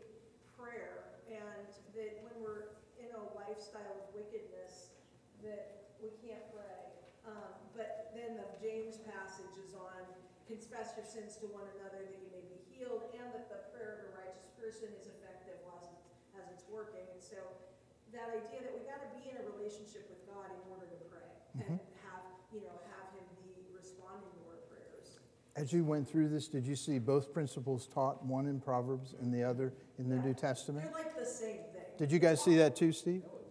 prayer, 0.60 1.24
and 1.32 1.72
that 1.96 2.20
when 2.28 2.36
we're 2.44 2.76
in 3.00 3.14
a 3.16 3.24
lifestyle 3.38 4.04
of 4.04 4.12
wickedness, 4.12 4.92
that 5.46 5.96
we 6.04 6.12
can't 6.20 6.44
pray. 6.52 6.84
Um, 7.24 7.56
but 7.72 8.12
then 8.12 8.36
the 8.36 8.50
James 8.60 9.00
passage 9.08 9.56
is 9.64 9.72
on 9.72 10.04
confess 10.54 10.94
your 10.94 11.06
sins 11.06 11.42
to 11.42 11.50
one 11.50 11.66
another 11.82 12.06
that 12.06 12.18
you 12.22 12.30
may 12.30 12.46
be 12.46 12.62
healed, 12.70 13.10
and 13.18 13.34
that 13.34 13.50
the 13.50 13.74
prayer 13.74 13.98
of 13.98 14.14
a 14.14 14.22
righteous 14.22 14.46
person 14.54 14.94
is 15.02 15.10
effective 15.10 15.58
as 15.74 15.90
it's, 15.90 16.06
as 16.38 16.46
it's 16.54 16.66
working. 16.70 17.02
And 17.10 17.18
so 17.18 17.42
that 18.14 18.30
idea 18.30 18.62
that 18.62 18.74
we've 18.78 18.86
gotta 18.86 19.10
be 19.18 19.34
in 19.34 19.42
a 19.42 19.46
relationship 19.58 20.06
with 20.06 20.22
God 20.30 20.54
in 20.54 20.62
order 20.70 20.86
to 20.86 21.00
pray 21.10 21.26
and 21.58 21.66
mm-hmm. 21.66 22.06
have, 22.06 22.22
you 22.54 22.62
know, 22.62 22.78
have 22.94 23.10
him 23.18 23.26
be 23.42 23.66
responding 23.74 24.30
to 24.30 24.42
our 24.54 24.62
prayers. 24.70 25.18
As 25.58 25.74
you 25.74 25.82
went 25.82 26.06
through 26.06 26.30
this, 26.30 26.46
did 26.46 26.70
you 26.70 26.78
see 26.78 27.02
both 27.02 27.34
principles 27.34 27.90
taught, 27.90 28.22
one 28.22 28.46
in 28.46 28.62
Proverbs 28.62 29.18
and 29.18 29.34
the 29.34 29.42
other 29.42 29.74
in 29.98 30.10
the 30.10 30.22
New 30.22 30.38
Testament? 30.38 30.86
They're 30.86 30.94
like 30.94 31.18
the 31.18 31.26
same 31.26 31.66
thing. 31.74 31.90
Did 31.98 32.12
you 32.12 32.20
guys 32.20 32.42
see 32.42 32.58
that 32.58 32.76
too, 32.76 32.92
Steve? 32.92 33.24
Oh, 33.26 33.42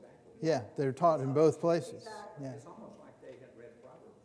yeah, 0.42 0.62
they're 0.76 0.92
taught 0.92 1.20
in 1.20 1.32
both 1.32 1.60
places. 1.60 2.06
Yeah. 2.40 2.50
It's 2.50 2.66
almost 2.66 2.98
like 2.98 3.14
they 3.22 3.38
had 3.38 3.54
read 3.54 3.70
Proverbs. 3.78 4.18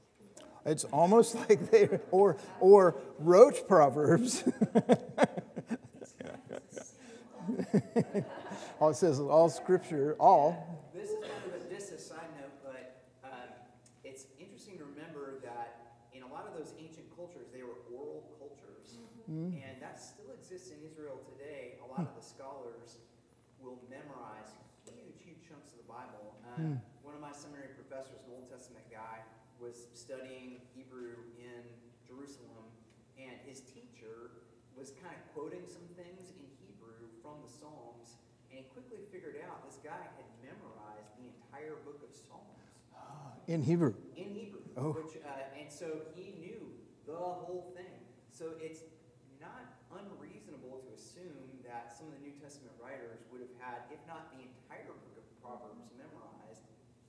It's 0.67 0.83
almost 0.85 1.35
like 1.49 1.71
they 1.71 1.89
or 2.11 2.37
or 2.59 2.95
wrote 3.19 3.67
Proverbs. 3.67 4.43
all 8.79 8.89
it 8.89 8.95
says 8.95 9.19
all 9.19 9.49
scripture, 9.49 10.15
all. 10.19 10.91
This 10.93 11.09
is 11.09 11.15
kind 11.23 11.31
of 11.47 11.55
a, 11.55 11.73
just 11.73 11.93
a 11.93 11.97
side 11.97 12.27
note, 12.35 12.51
but 12.63 13.07
um, 13.23 13.49
it's 14.03 14.27
interesting 14.37 14.77
to 14.77 14.83
remember 14.83 15.39
that 15.43 15.95
in 16.13 16.23
a 16.23 16.27
lot 16.27 16.45
of 16.45 16.53
those 16.53 16.73
ancient 16.77 17.07
cultures, 17.15 17.47
they 17.53 17.63
were 17.63 17.79
oral 17.95 18.27
cultures. 18.37 18.99
And 19.27 19.75
that 19.83 19.99
still 19.99 20.31
exists 20.31 20.71
in 20.71 20.79
Israel 20.87 21.19
today. 21.35 21.75
A 21.83 21.87
lot 21.91 22.07
of 22.07 22.15
the 22.15 22.23
scholars 22.23 23.03
will 23.59 23.75
memorize 23.91 24.55
huge, 24.87 25.19
huge 25.19 25.43
chunks 25.43 25.75
of 25.75 25.83
the 25.83 25.89
Bible. 25.91 26.31
Um, 26.55 26.79
One 27.03 27.11
of 27.11 27.19
my 27.19 27.35
seminary 27.35 27.75
professors, 27.75 28.23
an 28.23 28.31
Old 28.39 28.47
Testament 28.47 28.87
guy, 28.87 29.27
was 29.59 29.87
studying 29.93 30.61
Hebrew 30.75 31.17
in 31.37 31.63
Jerusalem, 32.05 32.69
and 33.17 33.33
his 33.45 33.61
teacher 33.61 34.45
was 34.77 34.93
kind 35.01 35.15
of 35.17 35.21
quoting 35.33 35.65
some 35.65 35.85
things 35.97 36.29
in 36.37 36.45
Hebrew 36.61 37.09
from 37.21 37.41
the 37.41 37.49
Psalms, 37.49 38.21
and 38.53 38.61
he 38.61 38.65
quickly 38.71 39.01
figured 39.09 39.41
out 39.43 39.65
this 39.65 39.81
guy 39.81 39.97
had 40.17 40.27
memorized 40.45 41.09
the 41.17 41.27
entire 41.33 41.81
book 41.83 41.99
of 42.05 42.13
Psalms 42.13 42.45
In 43.47 43.63
Hebrew. 43.63 43.93
in 44.15 44.29
Hebrew. 44.35 44.61
Oh. 44.77 44.93
Which, 44.93 45.17
uh, 45.25 45.57
and 45.57 45.71
so 45.71 46.05
he 46.13 46.37
knew 46.37 46.61
the 47.09 47.17
whole 47.17 47.73
thing. 47.73 47.97
So 48.29 48.53
it's 48.61 48.85
not 49.41 49.81
unreasonable 49.89 50.85
to 50.85 50.89
assume 50.93 51.63
that 51.65 51.89
some 51.89 52.11
of 52.11 52.13
the 52.19 52.21
New 52.21 52.35
Testament 52.37 52.75
writers 52.77 53.25
would 53.33 53.41
have 53.41 53.55
had, 53.57 53.89
if 53.89 53.97
not 54.05 54.29
the 54.35 54.45
entire 54.45 54.93
book 54.93 55.15
of 55.17 55.25
Proverbs 55.41 55.89
memorized, 55.97 56.61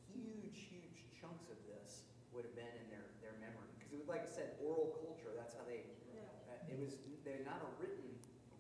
huge, 0.09 0.71
huge 0.73 1.05
chunks 1.13 1.53
of 1.53 1.59
this 1.69 2.09
would 2.33 2.47
have 2.49 2.57
been 2.57 2.71
in 2.81 2.87
their, 2.89 3.05
their 3.21 3.37
memory. 3.43 3.69
Because 3.77 3.93
it 3.93 3.99
was, 4.01 4.09
like 4.09 4.25
I 4.25 4.31
said, 4.31 4.57
oral 4.65 4.95
culture. 5.05 5.35
That's 5.37 5.53
how 5.59 5.67
they, 5.69 5.85
Yeah. 6.09 6.25
uh, 6.49 6.73
it 6.73 6.79
was, 6.81 6.97
they're 7.27 7.45
not 7.45 7.61
a 7.67 7.71
written 7.83 8.09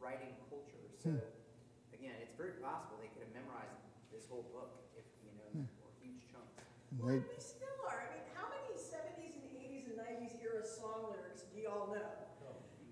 writing 0.03 0.35
culture. 0.51 0.83
So 0.99 1.11
Hmm. 1.15 1.23
again, 1.95 2.15
it's 2.23 2.35
very 2.35 2.59
possible 2.59 2.99
they 2.99 3.09
could 3.15 3.23
have 3.31 3.35
memorized 3.35 3.79
this 4.11 4.27
whole 4.29 4.43
book 4.51 4.83
if, 4.99 5.07
you 5.23 5.31
know, 5.39 5.47
Hmm. 5.63 5.87
or 5.87 5.91
huge 6.03 6.27
chunks. 6.31 6.59
Well, 6.99 7.09
They- 7.15 7.23
we 7.23 7.39
still 7.39 7.79
are. 7.87 8.03
I 8.03 8.15
mean, 8.19 8.27
how 8.35 8.49
many 8.51 8.75
seventies 8.77 9.37
and 9.37 9.47
eighties 9.57 9.87
and 9.89 9.97
nineties 9.97 10.35
era 10.43 10.65
song 10.65 11.11
lyrics 11.13 11.43
do 11.45 11.61
you 11.61 11.69
all 11.69 11.87
know? 11.89 12.11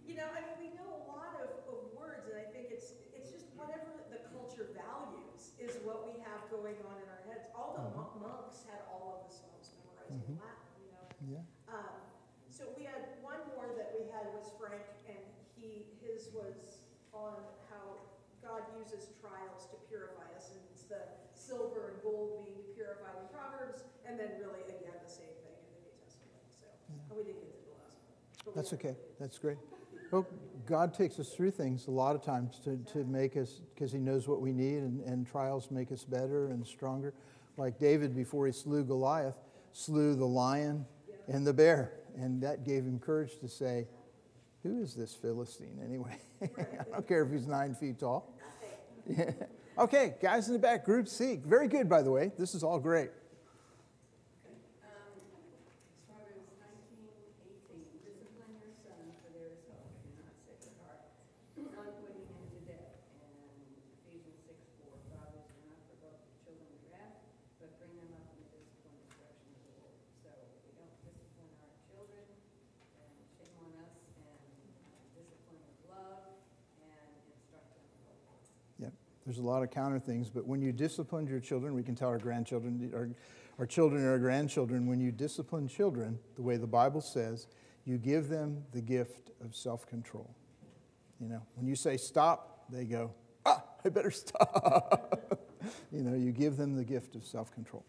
You 0.07 0.14
know, 0.14 0.31
I 0.31 0.40
mean, 0.40 0.71
we 0.71 0.79
know 0.79 0.87
a 0.87 1.03
lot 1.11 1.35
of, 1.42 1.51
of 1.66 1.92
words, 1.92 2.29
and 2.31 2.38
I 2.38 2.45
think 2.53 2.71
it's, 2.71 2.92
it's 3.12 3.31
just 3.33 3.51
whatever 3.59 3.90
the 4.09 4.19
culture 4.31 4.71
values 4.71 5.51
is 5.59 5.83
what 5.83 6.07
we 6.07 6.21
have 6.23 6.49
going 6.49 6.79
on 6.87 7.03
in 7.03 7.09
our 7.11 7.23
heads. 7.27 7.49
All 7.57 7.75
the 7.75 7.83
mon- 7.90 8.21
monks 8.23 8.62
had 8.71 8.83
all 8.88 9.19
of 9.19 9.29
the 9.29 9.35
songs 9.35 9.75
memorized 9.83 10.31
in 10.31 10.38
Latin, 10.38 10.71
you 10.79 10.92
know. 10.92 11.07
Yeah. 11.27 11.75
Um, 11.75 12.01
so 12.49 12.71
we 12.79 12.85
had 12.85 13.21
one 13.21 13.40
more 13.57 13.66
that 13.75 13.92
we 13.99 14.07
had 14.14 14.33
was 14.33 14.49
Frank, 14.57 14.87
and 15.09 15.19
he, 15.59 15.99
his 16.01 16.31
was 16.33 16.79
on 17.12 17.42
how 17.69 17.99
God 18.57 18.64
uses 18.81 19.12
trials 19.21 19.69
to 19.69 19.77
purify 19.88 20.25
us, 20.33 20.49
and 20.49 20.61
it's 20.73 20.85
the 20.85 21.05
silver 21.35 21.92
and 21.92 22.03
gold 22.03 22.47
being 22.47 22.64
purified 22.75 23.12
in 23.21 23.29
Proverbs, 23.29 23.85
and 24.09 24.19
then 24.19 24.31
really, 24.40 24.64
again, 24.64 24.97
the 25.05 25.11
same 25.11 25.37
thing 25.45 25.61
in 25.61 25.77
the 25.77 25.81
New 25.85 25.92
Testament, 26.01 26.40
so, 26.49 26.64
and 26.88 27.19
we 27.19 27.25
didn't 27.25 27.45
get 27.45 27.53
to 27.53 27.69
the 27.69 27.77
last 27.77 28.01
one. 28.45 28.57
That's 28.57 28.73
okay. 28.73 28.97
That's 29.21 29.38
great. 29.38 29.59
Well, 30.11 30.27
God 30.64 30.95
takes 30.95 31.19
us 31.19 31.35
through 31.35 31.51
things 31.51 31.87
a 31.87 31.90
lot 31.90 32.16
of 32.16 32.25
times 32.25 32.59
to, 32.64 32.79
to 32.92 33.05
make 33.05 33.37
us, 33.37 33.61
because 33.75 33.92
He 33.92 33.99
knows 33.99 34.27
what 34.27 34.40
we 34.40 34.53
need, 34.53 34.79
and, 34.79 35.03
and 35.03 35.27
trials 35.27 35.71
make 35.71 35.92
us 35.92 36.05
better 36.05 36.49
and 36.49 36.66
stronger. 36.66 37.12
Like 37.59 37.79
David, 37.79 38.16
before 38.16 38.47
he 38.47 38.53
slew 38.53 38.85
Goliath, 38.85 39.37
slew 39.73 40.14
the 40.14 40.27
lion 40.27 40.87
and 41.29 41.47
the 41.47 41.53
bear. 41.53 41.92
And 42.16 42.42
that 42.42 42.64
gave 42.64 42.85
him 42.85 42.99
courage 42.99 43.38
to 43.40 43.49
say, 43.49 43.87
Who 44.62 44.81
is 44.81 44.95
this 44.95 45.14
Philistine 45.14 45.81
anyway? 45.85 46.19
I 46.42 46.85
don't 46.90 47.09
care 47.09 47.23
if 47.25 47.33
he's 47.33 47.47
nine 47.47 47.75
feet 47.75 47.99
tall. 47.99 48.36
Okay, 49.79 50.14
guys 50.23 50.47
in 50.49 50.55
the 50.55 50.59
back, 50.59 50.87
group 50.87 51.07
C. 51.07 51.37
Very 51.45 51.69
good, 51.69 51.87
by 51.87 52.01
the 52.01 52.11
way. 52.11 52.33
This 52.38 52.55
is 52.55 52.64
all 52.64 52.81
great. 52.81 53.11
Um, 54.49 54.57
Proverbs 56.09 56.49
nineteen 56.57 57.12
eighteen, 57.45 57.85
discipline 58.01 58.57
your 58.57 58.73
son, 58.88 59.05
for 59.21 59.37
there 59.37 59.53
is 59.53 59.61
hope, 59.69 59.92
do 60.01 60.16
not 60.16 60.33
sick 60.49 60.64
at 60.64 60.73
heart, 60.81 61.12
not 61.61 61.92
putting 62.01 62.25
him 62.25 62.40
to 62.57 62.61
death. 62.64 62.97
And 63.21 63.37
Ephesians 64.09 64.40
six 64.49 64.57
four, 64.81 64.97
fathers 65.12 65.45
do 65.45 65.61
not 65.69 65.77
provoke 65.92 66.25
your 66.25 66.40
children 66.40 66.73
to 66.73 66.88
wrath, 66.88 67.21
but 67.61 67.69
bring 67.77 67.92
them 68.01 68.16
up 68.16 68.33
in 68.33 68.49
the 68.49 68.57
discipline 68.57 68.97
and 68.97 69.12
instruction 69.12 69.53
of 69.53 69.61
the 69.61 69.77
Lord. 69.77 70.01
So 70.25 70.33
if 70.57 70.57
we 70.64 70.73
don't 70.73 70.97
discipline 71.05 71.53
our 71.61 71.77
children, 71.85 72.25
then 72.97 73.12
shame 73.37 73.61
on 73.61 73.77
us, 73.77 73.92
and 74.25 74.40
uh, 74.88 75.05
discipline 75.12 75.61
with 75.69 75.85
love, 75.92 76.33
and 76.81 77.12
instruct 77.29 77.77
them 77.77 77.85
in 77.92 78.01
the 78.09 78.16
Lord. 78.25 78.40
Yep. 78.81 78.97
There's 79.37 79.44
a 79.44 79.49
lot 79.49 79.62
of 79.62 79.70
counter 79.70 79.99
things, 79.99 80.31
but 80.31 80.46
when 80.46 80.62
you 80.62 80.72
discipline 80.72 81.27
your 81.27 81.40
children, 81.40 81.75
we 81.75 81.83
can 81.83 81.94
tell 81.94 82.09
our 82.09 82.16
grandchildren, 82.16 82.90
our, 82.94 83.11
our 83.59 83.66
children 83.66 84.01
and 84.01 84.11
our 84.11 84.18
grandchildren, 84.18 84.87
when 84.87 84.99
you 84.99 85.12
discipline 85.12 85.68
children, 85.68 86.18
the 86.37 86.42
way 86.42 86.57
the 86.57 86.66
Bible 86.66 87.03
says, 87.03 87.46
you 87.85 87.99
give 87.99 88.29
them 88.31 88.64
the 88.72 88.81
gift 88.81 89.29
of 89.44 89.55
self 89.55 89.87
control. 89.87 90.35
You 91.20 91.29
know, 91.29 91.42
when 91.55 91.66
you 91.66 91.77
say 91.77 91.99
stop, 91.99 92.64
they 92.70 92.85
go, 92.87 93.12
ah, 93.44 93.62
I 93.85 93.90
better 93.90 94.11
stop. 94.11 95.38
you 95.92 96.01
know, 96.01 96.16
you 96.16 96.33
give 96.33 96.57
them 96.57 96.75
the 96.75 96.85
gift 96.85 97.14
of 97.14 97.27
self 97.27 97.53
control. 97.53 97.85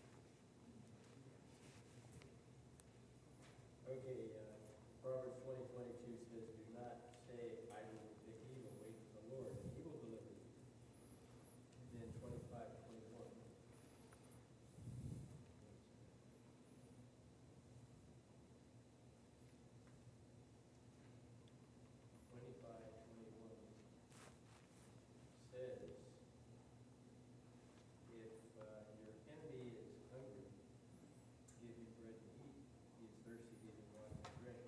Okay, 3.87 3.95
uh, 4.35 4.99
Proverbs 5.01 5.39
twenty 5.45 5.63
twenty-two 5.71 6.19
says, 6.27 6.43
do 6.59 6.75
not 6.75 6.99
say, 7.23 7.39
I 7.71 7.87
will 7.95 8.11
take 8.27 8.35
evil, 8.51 8.75
wait 8.83 8.99
for 8.99 9.23
the 9.23 9.31
Lord, 9.31 9.47
and 9.63 9.71
he 9.71 9.79
will 9.87 9.95
deliver 10.03 10.27
you. 10.27 10.43
Then 11.95 12.11
twenty-five 12.19 12.67
twenty-one. 12.83 13.31
Twenty-five 22.31 22.83
twenty-one 23.07 23.57
says, 25.51 25.81
if, 28.11 28.35
uh, 28.59 28.91
your 28.99 29.15
enemy 29.31 29.71
is 29.79 29.95
hungry, 30.11 30.47
give 31.59 31.73
him 31.73 31.87
bread 31.97 32.17
to 32.19 32.29
eat. 32.43 32.59
He 32.99 33.05
is 33.07 33.15
thirsty, 33.23 33.55
give 33.63 33.73
him 33.75 33.87
water 33.95 34.15
to 34.19 34.31
drink. 34.43 34.61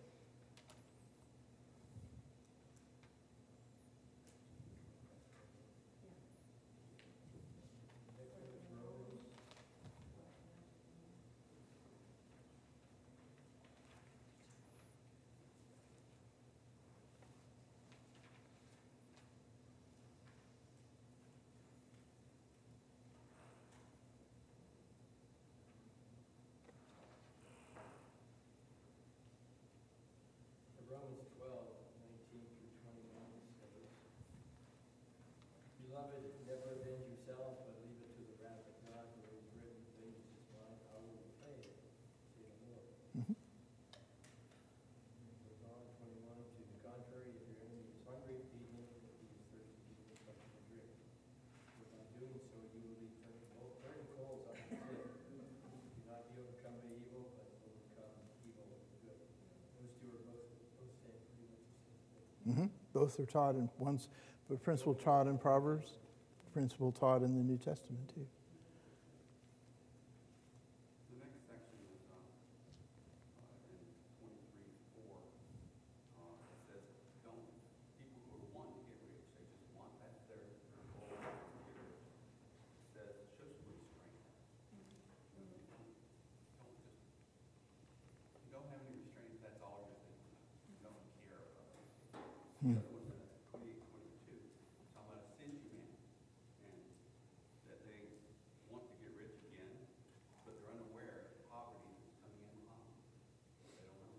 Next 8.17 8.35
one 8.35 8.47
is 8.47 8.63
Romans. 8.73 9.25
Romans 30.89 31.21
twelve, 31.37 31.69
nineteen 32.01 32.49
through 32.57 32.73
twenty-one 32.81 33.29
says, 33.61 33.93
Beloved, 35.85 36.25
never 36.49 36.81
avenge 36.81 37.05
yourselves, 37.13 37.61
but 37.61 37.77
leave 37.85 38.01
it 38.01 38.09
to 38.17 38.21
the 38.25 38.35
wrath 38.41 38.65
of 38.65 38.73
God, 38.81 39.05
for 39.13 39.21
it 39.29 39.37
is 39.37 39.53
written, 39.53 39.85
vengeance 40.01 40.33
is 40.33 40.49
mine, 40.49 40.81
I 40.89 40.97
will 41.05 41.21
repay 41.29 41.61
it, 41.69 41.77
say 42.33 42.49
the 42.49 42.57
Lord. 42.65 42.89
Mhm. 43.21 43.37
Goes 45.45 45.61
on, 45.69 45.85
twenty-one, 46.01 46.41
to 46.41 46.61
the 46.65 46.77
contrary, 46.81 47.37
if 47.37 47.45
your 47.53 47.61
enemy 47.69 47.85
is 47.93 48.01
hungry, 48.09 48.41
feed 48.49 48.73
him, 48.73 48.89
if 49.05 49.13
he 49.21 49.29
is 49.29 49.45
thirsty, 49.53 49.77
give 49.93 50.09
him 50.09 50.17
something 50.25 50.49
to 50.49 50.61
drink. 50.73 50.89
For 51.77 51.85
by 51.93 52.01
doing 52.17 52.41
so, 52.49 52.57
you 52.73 52.81
will 52.81 52.97
leave 52.97 53.13
burning 53.21 53.45
coals, 53.53 53.77
burning 53.85 54.09
coals 54.17 54.41
on 54.49 54.57
his 54.57 54.73
head. 54.89 55.05
Do 55.93 56.01
not 56.09 56.25
be 56.33 56.41
overcome 56.41 56.81
by 56.81 56.89
evil, 56.97 57.29
but 57.37 57.49
overcome 57.61 58.25
evil 58.41 58.65
with 58.73 58.89
good. 59.05 59.21
Those 59.77 59.93
two 60.01 60.09
are 60.17 60.23
both, 60.25 60.47
both 60.75 60.93
saying 61.03 61.21
pretty 61.29 61.45
much 61.49 61.63
the 61.69 61.77
same 61.85 62.03
thing. 62.13 62.25
hmm 62.49 62.69
Both 63.09 63.19
are 63.19 63.25
taught 63.25 63.55
in 63.55 63.67
one's 63.79 64.07
the 64.51 64.55
principle 64.55 64.93
taught 64.93 65.25
in 65.25 65.39
Proverbs, 65.39 65.97
principle 66.53 66.91
taught 66.91 67.23
in 67.23 67.33
the 67.33 67.41
New 67.41 67.57
Testament 67.57 68.05
too. 68.13 68.21
The 71.09 71.25
next 71.25 71.41
section 71.49 71.73
is, 71.89 72.05
uh, 72.05 72.21
uh, 73.41 73.65
in 73.65 73.81
twenty-three, 74.21 74.77
four, 74.93 75.25
uh, 76.21 76.53
it 76.53 76.61
says, 76.69 76.85
don't, 77.25 77.49
people 77.97 78.21
who 78.29 78.45
want 78.53 78.77
to 78.77 78.85
get 78.93 79.01
rich, 79.09 79.25
they 79.41 79.49
just 79.57 79.73
want, 79.73 79.89
that's 80.05 80.21
their, 80.29 80.45
their 80.77 80.85
goal, 80.93 81.09
is 81.09 81.33
to 81.49 81.65
get 81.65 81.81
rich. 81.81 82.13
It 82.13 82.93
says, 82.93 83.09
show 83.41 83.49
some 83.57 83.73
restraint. 83.73 84.21
You 84.69 84.85
know, 84.85 85.57
Don't, 85.65 85.89
don't 86.61 86.77
just, 86.77 87.01
if 88.37 88.45
you 88.45 88.53
don't 88.53 88.69
have 88.69 88.85
any 88.85 89.01
restraint, 89.01 89.41
that's 89.41 89.57
all 89.65 89.97
you're 89.97 89.97
thinking 89.97 90.29
of, 90.29 90.53
you 90.69 90.77
don't 90.85 91.09
care 91.25 91.41
about 91.41 91.73
it. 91.73 91.89
The 92.59 92.75
other 92.75 92.91
one 92.91 93.07
says, 93.07 93.23
twenty-eight, 93.55 93.87
twenty-two, 93.87 94.35
talking 94.91 95.15
about 95.15 95.23
a 95.23 95.31
stingy 95.31 95.63
man, 95.71 95.95
and 96.59 96.75
that 97.71 97.79
they 97.87 98.19
want 98.67 98.83
to 98.91 98.99
get 98.99 99.15
rich 99.15 99.39
again, 99.47 99.79
but 100.43 100.59
they're 100.59 100.75
unaware 100.75 101.23
of 101.23 101.39
poverty 101.47 101.87
that's 102.03 102.19
coming 102.19 102.43
in 102.43 102.51
upon 102.67 102.83
them. 102.83 102.99
They 103.63 103.71
don't 103.79 103.95
know. 103.95 104.11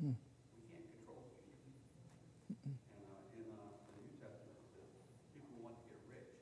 Hmm. 0.00 0.16
We 0.56 0.64
can't 0.72 0.88
control 0.96 1.28
stingy 1.28 1.60
people. 1.60 2.72
And, 2.72 3.04
uh, 3.04 3.36
in, 3.36 3.44
uh, 3.52 3.84
the 3.84 4.00
New 4.00 4.16
Testament, 4.16 4.56
it 4.56 4.72
says, 4.72 4.88
people 5.36 5.52
who 5.52 5.60
want 5.60 5.76
to 5.76 5.84
get 5.92 6.00
rich 6.08 6.32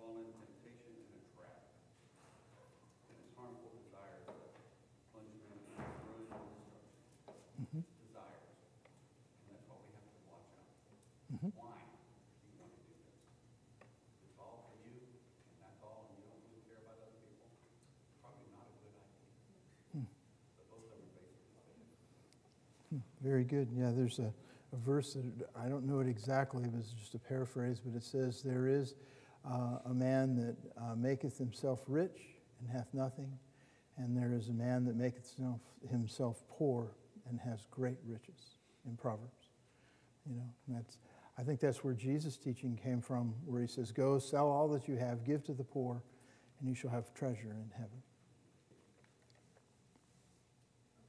fall 0.00 0.16
into 0.16 0.40
temptation 0.40 1.04
and 1.04 1.20
a 1.20 1.24
trap. 1.36 1.68
And 3.12 3.20
it's 3.20 3.28
harmful 3.36 3.76
desires 3.76 4.24
that 4.24 4.56
plunge 5.12 5.36
them 5.36 5.52
into 5.52 5.84
ruin 6.00 6.32
and 6.32 6.48
destruction. 6.48 6.96
Mhm. 7.60 7.84
Desires. 8.08 8.56
And 9.44 9.52
that's 9.52 9.68
what 9.68 9.84
we 9.84 9.92
have 9.92 10.08
very 23.22 23.44
good. 23.44 23.68
Yeah, 23.72 23.90
there's 23.94 24.18
a, 24.18 24.32
a 24.72 24.76
verse 24.84 25.14
that 25.14 25.24
I 25.56 25.68
don't 25.68 25.86
know 25.86 26.00
it 26.00 26.08
exactly, 26.08 26.64
but 26.66 26.78
it's 26.80 26.92
just 26.92 27.14
a 27.14 27.18
paraphrase, 27.18 27.80
but 27.84 27.96
it 27.96 28.02
says, 28.04 28.42
There 28.42 28.66
is 28.68 28.94
uh, 29.48 29.78
a 29.86 29.94
man 29.94 30.36
that 30.36 30.56
uh, 30.80 30.94
maketh 30.96 31.38
himself 31.38 31.80
rich 31.86 32.18
and 32.60 32.68
hath 32.70 32.88
nothing, 32.92 33.30
and 33.96 34.16
there 34.16 34.32
is 34.32 34.48
a 34.48 34.52
man 34.52 34.84
that 34.86 34.96
maketh 34.96 35.34
himself, 35.90 36.42
poor 36.48 36.92
and 37.28 37.40
has 37.40 37.66
great 37.70 37.98
riches 38.06 38.56
in 38.86 38.96
Proverbs. 38.96 39.50
You 40.28 40.36
know, 40.36 40.48
that's, 40.68 40.98
I 41.38 41.42
think 41.42 41.60
that's 41.60 41.82
where 41.84 41.94
Jesus' 41.94 42.36
teaching 42.36 42.78
came 42.82 43.00
from, 43.00 43.34
where 43.44 43.62
he 43.62 43.68
says, 43.68 43.92
Go 43.92 44.18
sell 44.18 44.48
all 44.48 44.68
that 44.68 44.88
you 44.88 44.96
have, 44.96 45.24
give 45.24 45.44
to 45.44 45.52
the 45.54 45.64
poor, 45.64 46.02
and 46.60 46.68
you 46.68 46.74
shall 46.74 46.90
have 46.90 47.12
treasure 47.14 47.50
in 47.50 47.70
heaven. 47.74 48.02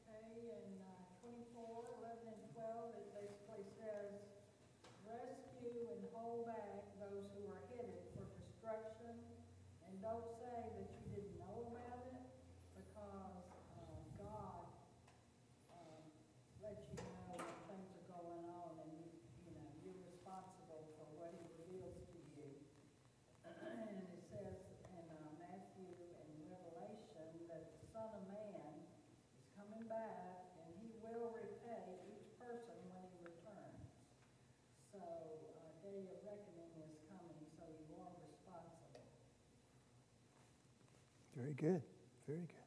Okay, 0.10 0.52
and 0.66 0.78
uh, 0.82 1.02
twenty-four, 1.22 1.80
eleven, 2.04 2.28
and 2.34 2.44
twelve, 2.54 2.94
it 2.98 3.08
basically 3.16 3.66
says, 3.80 4.20
rescue 5.08 5.88
and 5.96 6.02
hold 6.14 6.46
back 6.46 6.84
those 7.00 7.26
who 7.34 7.48
are 7.50 7.62
headed 7.74 8.02
for 8.14 8.26
destruction, 8.38 9.16
and 9.88 9.94
don't 10.04 10.28
say 10.38 10.60
that 10.76 10.90
you 11.00 11.06
didn't 11.14 11.40
know 11.40 11.72
about 11.72 12.04
it, 12.12 12.26
because, 12.76 13.48
uh, 13.72 14.04
God, 14.20 14.68
um, 15.72 16.04
lets 16.60 16.84
you 16.92 17.00
know 17.00 17.40
when 17.40 17.56
things 17.72 17.88
are 17.96 18.08
going 18.12 18.44
on, 18.44 18.76
and 18.84 18.92
you, 19.00 19.08
you 19.48 19.54
know, 19.56 19.70
you're 19.80 20.02
responsible 20.04 20.84
for 21.00 21.08
what 21.16 21.32
he 21.32 21.40
reveals 21.56 21.96
to 22.12 22.18
you. 22.36 22.52
And 23.48 24.10
it 24.14 24.22
says 24.28 24.58
in, 24.84 24.98
uh, 25.08 25.32
Matthew 25.38 25.88
and 26.18 26.30
Revelation 26.52 27.24
that 27.48 27.64
the 27.72 27.80
Son 27.88 28.10
of 28.12 28.24
Man 28.28 28.76
is 28.84 29.48
coming 29.56 29.86
back, 29.88 30.20
and 30.62 30.68
he 30.82 30.92
will 31.00 31.32
repay 31.32 31.98
each 32.06 32.28
person 32.38 32.76
when 32.92 33.04
he 33.10 33.18
returns. 33.24 33.88
So, 34.94 35.00
uh, 35.02 35.72
day 35.82 36.06
of 36.08 36.20
reckoning 36.24 36.74
is 36.82 36.94
coming, 37.10 37.42
so 37.58 37.66
you 37.88 37.98
are 37.98 38.14
responsible. 38.22 39.08
Very 41.48 41.56
good. 41.56 41.82
Very 42.28 42.40
good. 42.40 42.66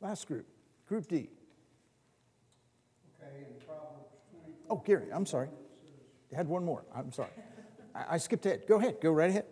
Last 0.00 0.28
group, 0.28 0.46
Group 0.88 1.08
D. 1.08 1.14
Okay, 3.20 3.38
in 3.38 3.66
Proverbs 3.66 4.14
twenty-four. 4.30 4.76
Oh, 4.78 4.82
Gary, 4.86 5.06
I'm 5.12 5.26
sorry. 5.26 5.48
You 6.30 6.36
had 6.36 6.46
one 6.46 6.64
more. 6.64 6.84
I'm 6.94 7.10
sorry. 7.10 7.30
I, 7.96 8.14
I 8.14 8.18
skipped 8.18 8.46
ahead. 8.46 8.62
Go 8.68 8.76
ahead. 8.78 8.98
Go 9.02 9.10
right 9.10 9.30
ahead. 9.30 9.46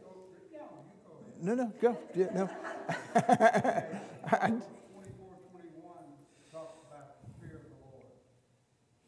No, 1.43 1.55
no, 1.55 1.72
go. 1.81 1.99
Yeah, 2.14 2.27
no. 2.33 2.49
I- 3.16 3.83
Proverbs 4.25 4.66
twenty-four, 4.95 5.35
twenty-one 5.51 6.07
talks 6.53 6.79
about 6.87 7.27
the 7.27 7.31
fear 7.43 7.57
of 7.59 7.64
the 7.66 7.75
Lord. 7.83 8.07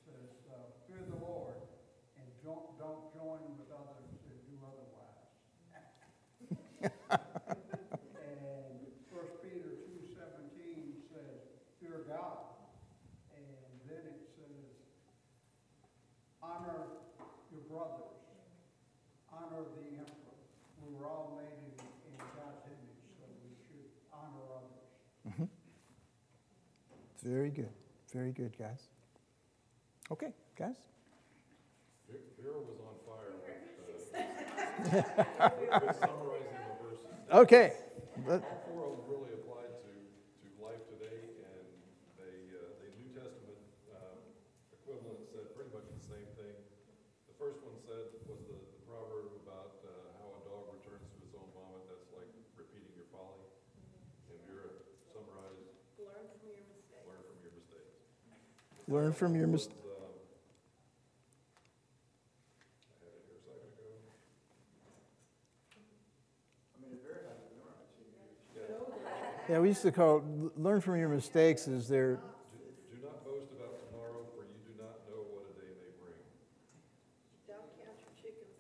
Says, 0.03 0.43
uh, 0.51 0.59
fear 0.91 1.07
the 1.09 1.23
Lord 1.25 1.55
and 2.19 2.27
don't, 2.43 2.77
don't 2.83 3.15
join 3.15 3.47
with 3.63 3.71
others 3.71 4.11
that 4.27 4.43
do 4.51 4.59
otherwise. 4.59 5.23
And 8.21 8.75
First 9.09 9.41
Peter 9.41 9.81
two 9.89 10.05
seventeen 10.13 11.01
says, 11.09 11.41
fear 11.81 12.05
God. 12.05 12.53
And 13.33 13.49
then 13.89 14.03
it 14.13 14.21
says, 14.37 14.77
honor 16.43 17.01
your 17.49 17.65
brothers, 17.73 18.21
honor 19.33 19.65
the 19.73 20.05
emperor. 20.05 20.37
We 20.85 20.93
were 20.93 21.09
all 21.09 21.41
made 21.41 21.57
in, 21.65 21.73
in 21.81 22.21
God's 22.37 22.61
image, 22.69 23.01
so 23.17 23.25
we 23.43 23.57
should 23.67 23.89
honor 24.13 24.45
others. 24.53 25.49
Very 27.27 27.51
good. 27.51 27.75
Very 28.15 28.31
good, 28.31 28.55
guys. 28.57 28.87
Okay, 30.15 30.31
guys. 30.55 30.79
Vera 32.39 32.55
was 32.63 32.79
on 32.87 32.95
fire 33.03 33.35
with, 33.43 33.67
uh, 33.83 34.23
with 35.83 35.99
summarizing 35.99 36.55
the 36.63 36.75
verses. 36.79 37.11
Okay. 37.35 37.75
Let- 38.31 38.47
All 38.47 38.63
four 38.71 38.83
of 38.87 38.93
them 38.95 39.03
really 39.11 39.35
applied 39.43 39.75
to, 39.83 39.91
to 39.91 40.47
life 40.63 40.79
today, 40.87 41.19
and 41.51 41.67
they, 42.15 42.55
uh, 42.55 42.79
the 42.79 42.89
New 43.03 43.11
Testament 43.19 43.59
um, 43.91 44.23
equivalent 44.71 45.27
said 45.35 45.51
pretty 45.59 45.75
much 45.75 45.91
the 45.91 46.05
same 46.07 46.31
thing. 46.39 46.55
The 47.27 47.35
first 47.43 47.59
one 47.67 47.75
said, 47.83 48.07
was 48.31 48.39
the 48.47 48.55
the 48.55 48.81
proverb 48.87 49.35
about 49.43 49.83
uh, 49.83 49.91
how 50.23 50.31
a 50.31 50.41
dog 50.47 50.71
returns 50.79 51.03
to 51.11 51.19
its 51.27 51.35
own 51.35 51.51
vomit, 51.51 51.83
that's 51.91 52.07
like 52.15 52.31
repeating 52.55 52.95
your 52.95 53.11
folly. 53.11 53.43
And 54.31 54.39
Vera 54.47 54.71
summarized, 55.11 55.75
Learn 55.99 56.23
from 56.31 56.47
your 56.47 56.63
mistakes. 56.71 57.03
learn 57.11 57.21
from 57.27 57.37
your 57.43 57.51
mistakes. 57.51 57.51
Learn 57.51 57.51
from 57.51 57.51
your 57.51 57.55
mistakes. 57.59 57.93
Was, 57.97 58.05
um, 58.23 58.76
I 58.76 58.76
had 58.76 58.76
it 58.76 58.76
here 58.76 58.76
a 58.76 58.76
second 58.76 58.76
ago. 58.76 58.76
I 58.76 58.76
mean, 58.76 58.76
it's 58.76 58.76
very 58.89 59.13
from 59.13 59.35
your 59.35 59.47
mistakes. 59.47 59.77
Yeah, 69.49 69.61
we 69.61 69.69
used 69.69 69.83
to 69.83 69.93
call 69.93 70.25
learn 70.57 70.81
from 70.81 70.99
your 70.99 71.09
mistakes 71.09 71.69
is 71.69 71.87
there. 71.87 72.17
Do 72.17 72.21
do 72.91 73.01
not 73.01 73.25
boast 73.25 73.53
about 73.53 73.79
tomorrow, 73.87 74.27
for 74.35 74.43
you 74.43 74.59
do 74.67 74.83
not 74.83 74.99
know 75.09 75.23
what 75.31 75.45
a 75.49 75.61
day 75.61 75.71
may 75.79 75.93
bring. 76.03 76.19
Don't 77.47 77.71
count 77.79 77.97
your 78.03 78.15
chickens 78.21 78.59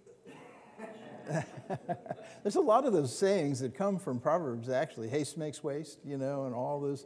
before. 1.66 1.97
There's 2.45 2.55
a 2.55 2.61
lot 2.61 2.85
of 2.85 2.93
those 2.93 3.16
sayings 3.16 3.59
that 3.61 3.74
come 3.74 3.99
from 3.99 4.20
Proverbs, 4.20 4.68
actually. 4.68 5.09
Haste 5.09 5.37
makes 5.37 5.64
waste, 5.64 5.99
you 6.05 6.18
know, 6.18 6.45
and 6.45 6.55
all 6.55 6.81
those 6.81 7.05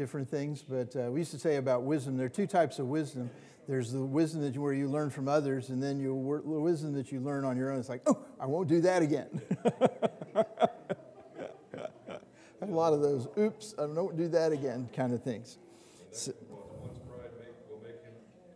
different 0.00 0.28
things. 0.30 0.62
But 0.66 0.96
uh, 0.96 1.10
we 1.12 1.20
used 1.20 1.30
to 1.32 1.38
say 1.38 1.56
about 1.56 1.82
wisdom 1.82 2.16
there 2.16 2.24
are 2.26 2.30
two 2.30 2.46
types 2.46 2.78
of 2.78 2.86
wisdom. 2.86 3.30
There's 3.68 3.92
the 3.92 4.00
wisdom 4.00 4.40
that 4.42 4.54
you, 4.54 4.62
where 4.62 4.72
you 4.72 4.88
learn 4.88 5.10
from 5.10 5.28
others, 5.28 5.68
and 5.68 5.80
then 5.82 6.02
wor- 6.24 6.40
the 6.40 6.48
wisdom 6.48 6.94
that 6.94 7.12
you 7.12 7.20
learn 7.20 7.44
on 7.44 7.56
your 7.58 7.70
own. 7.70 7.78
It's 7.78 7.88
like, 7.90 8.00
oh, 8.06 8.18
I 8.40 8.46
won't 8.46 8.66
do 8.68 8.80
that 8.80 9.02
again. 9.02 9.28
a 12.62 12.66
lot 12.66 12.92
of 12.94 13.00
those, 13.02 13.28
oops, 13.38 13.74
I 13.78 13.82
don't 13.86 14.16
do 14.16 14.26
that 14.28 14.52
again 14.52 14.88
kind 14.96 15.12
of 15.12 15.22
things. 15.22 15.58
So- 16.10 16.32
One's 16.48 16.98
pride 17.06 17.30
make, 17.38 17.54
will 17.70 17.78
make 17.84 18.00
him, 18.02 18.14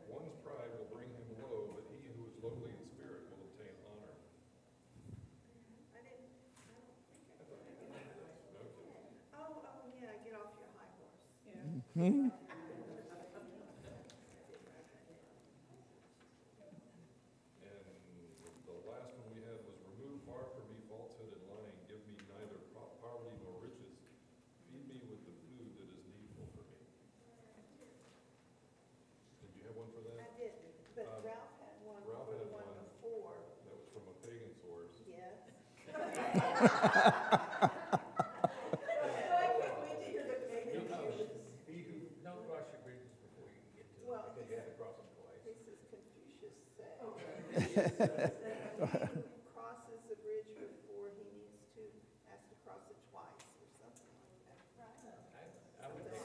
one's 0.09 0.33
pride 0.43 0.71
will 0.75 0.89
bring 0.97 1.07
him 1.13 1.25
low, 1.45 1.69
but 1.77 1.85
he 1.93 2.09
who 2.17 2.25
is 2.27 2.35
lowly 2.43 2.73
in 2.75 2.81
spirit 2.97 3.23
will 3.31 3.45
obtain 3.45 3.77
honor. 3.87 4.17
I 5.95 6.01
didn't, 6.03 6.27
I 6.59 6.65
don't 6.75 6.89
think 7.07 7.23
I. 7.31 7.55
Oh, 9.39 9.63
oh, 9.63 9.87
yeah, 9.95 10.11
get 10.27 10.35
off 10.35 10.51
your 10.59 10.73
high 10.75 10.91
horse. 10.99 11.23
Yeah. 11.95 12.03
And 12.05 12.33
the 18.67 18.77
last 18.89 19.13
one 19.15 19.29
we 19.35 19.41
had 19.45 19.59
was 19.63 19.77
remove 19.95 20.19
far 20.27 20.43
from 20.57 20.65
me 20.73 20.79
falsehood 20.91 21.31
and 21.37 21.45
lying, 21.51 21.77
give 21.87 22.01
me 22.09 22.15
neither 22.29 22.59
po- 22.75 22.95
poverty 22.99 23.37
nor 23.45 23.55
riches. 23.63 23.95
Feed 24.73 24.85
me 24.89 24.99
with 25.07 25.23
the 25.29 25.35
food 25.45 25.69
that 25.79 25.89
is 25.93 26.03
needful 26.09 26.49
for 26.57 26.65
me. 26.67 26.83
Did 29.45 29.51
you 29.55 29.63
have 29.69 29.77
one 29.79 29.91
for 29.93 30.03
I 30.03 30.19
that? 30.19 30.33
didn't, 30.41 30.75
but 30.97 31.07
Um, 31.07 31.23
Ralph 31.25 31.53
had 31.63 31.77
one 31.85 32.03
Ralph 32.09 32.27
for 32.29 32.37
the 32.39 32.49
had 32.49 32.57
one 32.57 32.67
one. 32.69 32.87
before, 32.89 33.35
That 33.69 33.75
was 33.77 33.87
from 33.93 34.05
a 34.09 34.15
pagan 34.25 34.53
source. 34.65 34.95
yes. 35.05 35.37
No, 35.95 35.99
I 39.35 39.49
can't 39.63 39.79
wait 39.85 39.97
to 40.01 40.07
hear 40.11 40.25
the 40.27 40.39
pagan 40.51 40.83
Jews. 41.69 42.11
Don't 42.25 42.43
cross 42.49 42.67
your 42.73 42.81
bridges 42.83 43.13
before 43.23 43.49
you 43.53 43.61
get 43.77 43.87
to 43.95 43.99
Well, 44.09 44.33
because 44.33 44.47
you 44.51 44.57
had 44.59 44.67
to 44.73 44.75
cross 44.81 44.97
them 44.99 45.09
twice. 45.19 45.41
This 45.45 45.61
is 45.69 45.79
Confucius 45.93 46.57
saying. 46.79 46.99
That 47.55 48.35
he 48.35 48.51
who 48.81 49.23
crosses 49.55 50.01
the 50.11 50.17
bridge 50.25 50.51
before 50.59 51.07
he 51.15 51.23
needs 51.31 51.63
to, 51.79 51.83
has 52.31 52.43
to 52.51 52.55
cross 52.67 52.83
it 52.91 52.99
twice 53.15 53.47
or 53.63 53.69
something 53.79 54.11
like 54.51 54.65
that. 54.79 54.95
I 55.85 55.87
would 55.95 56.03
take 56.11 56.25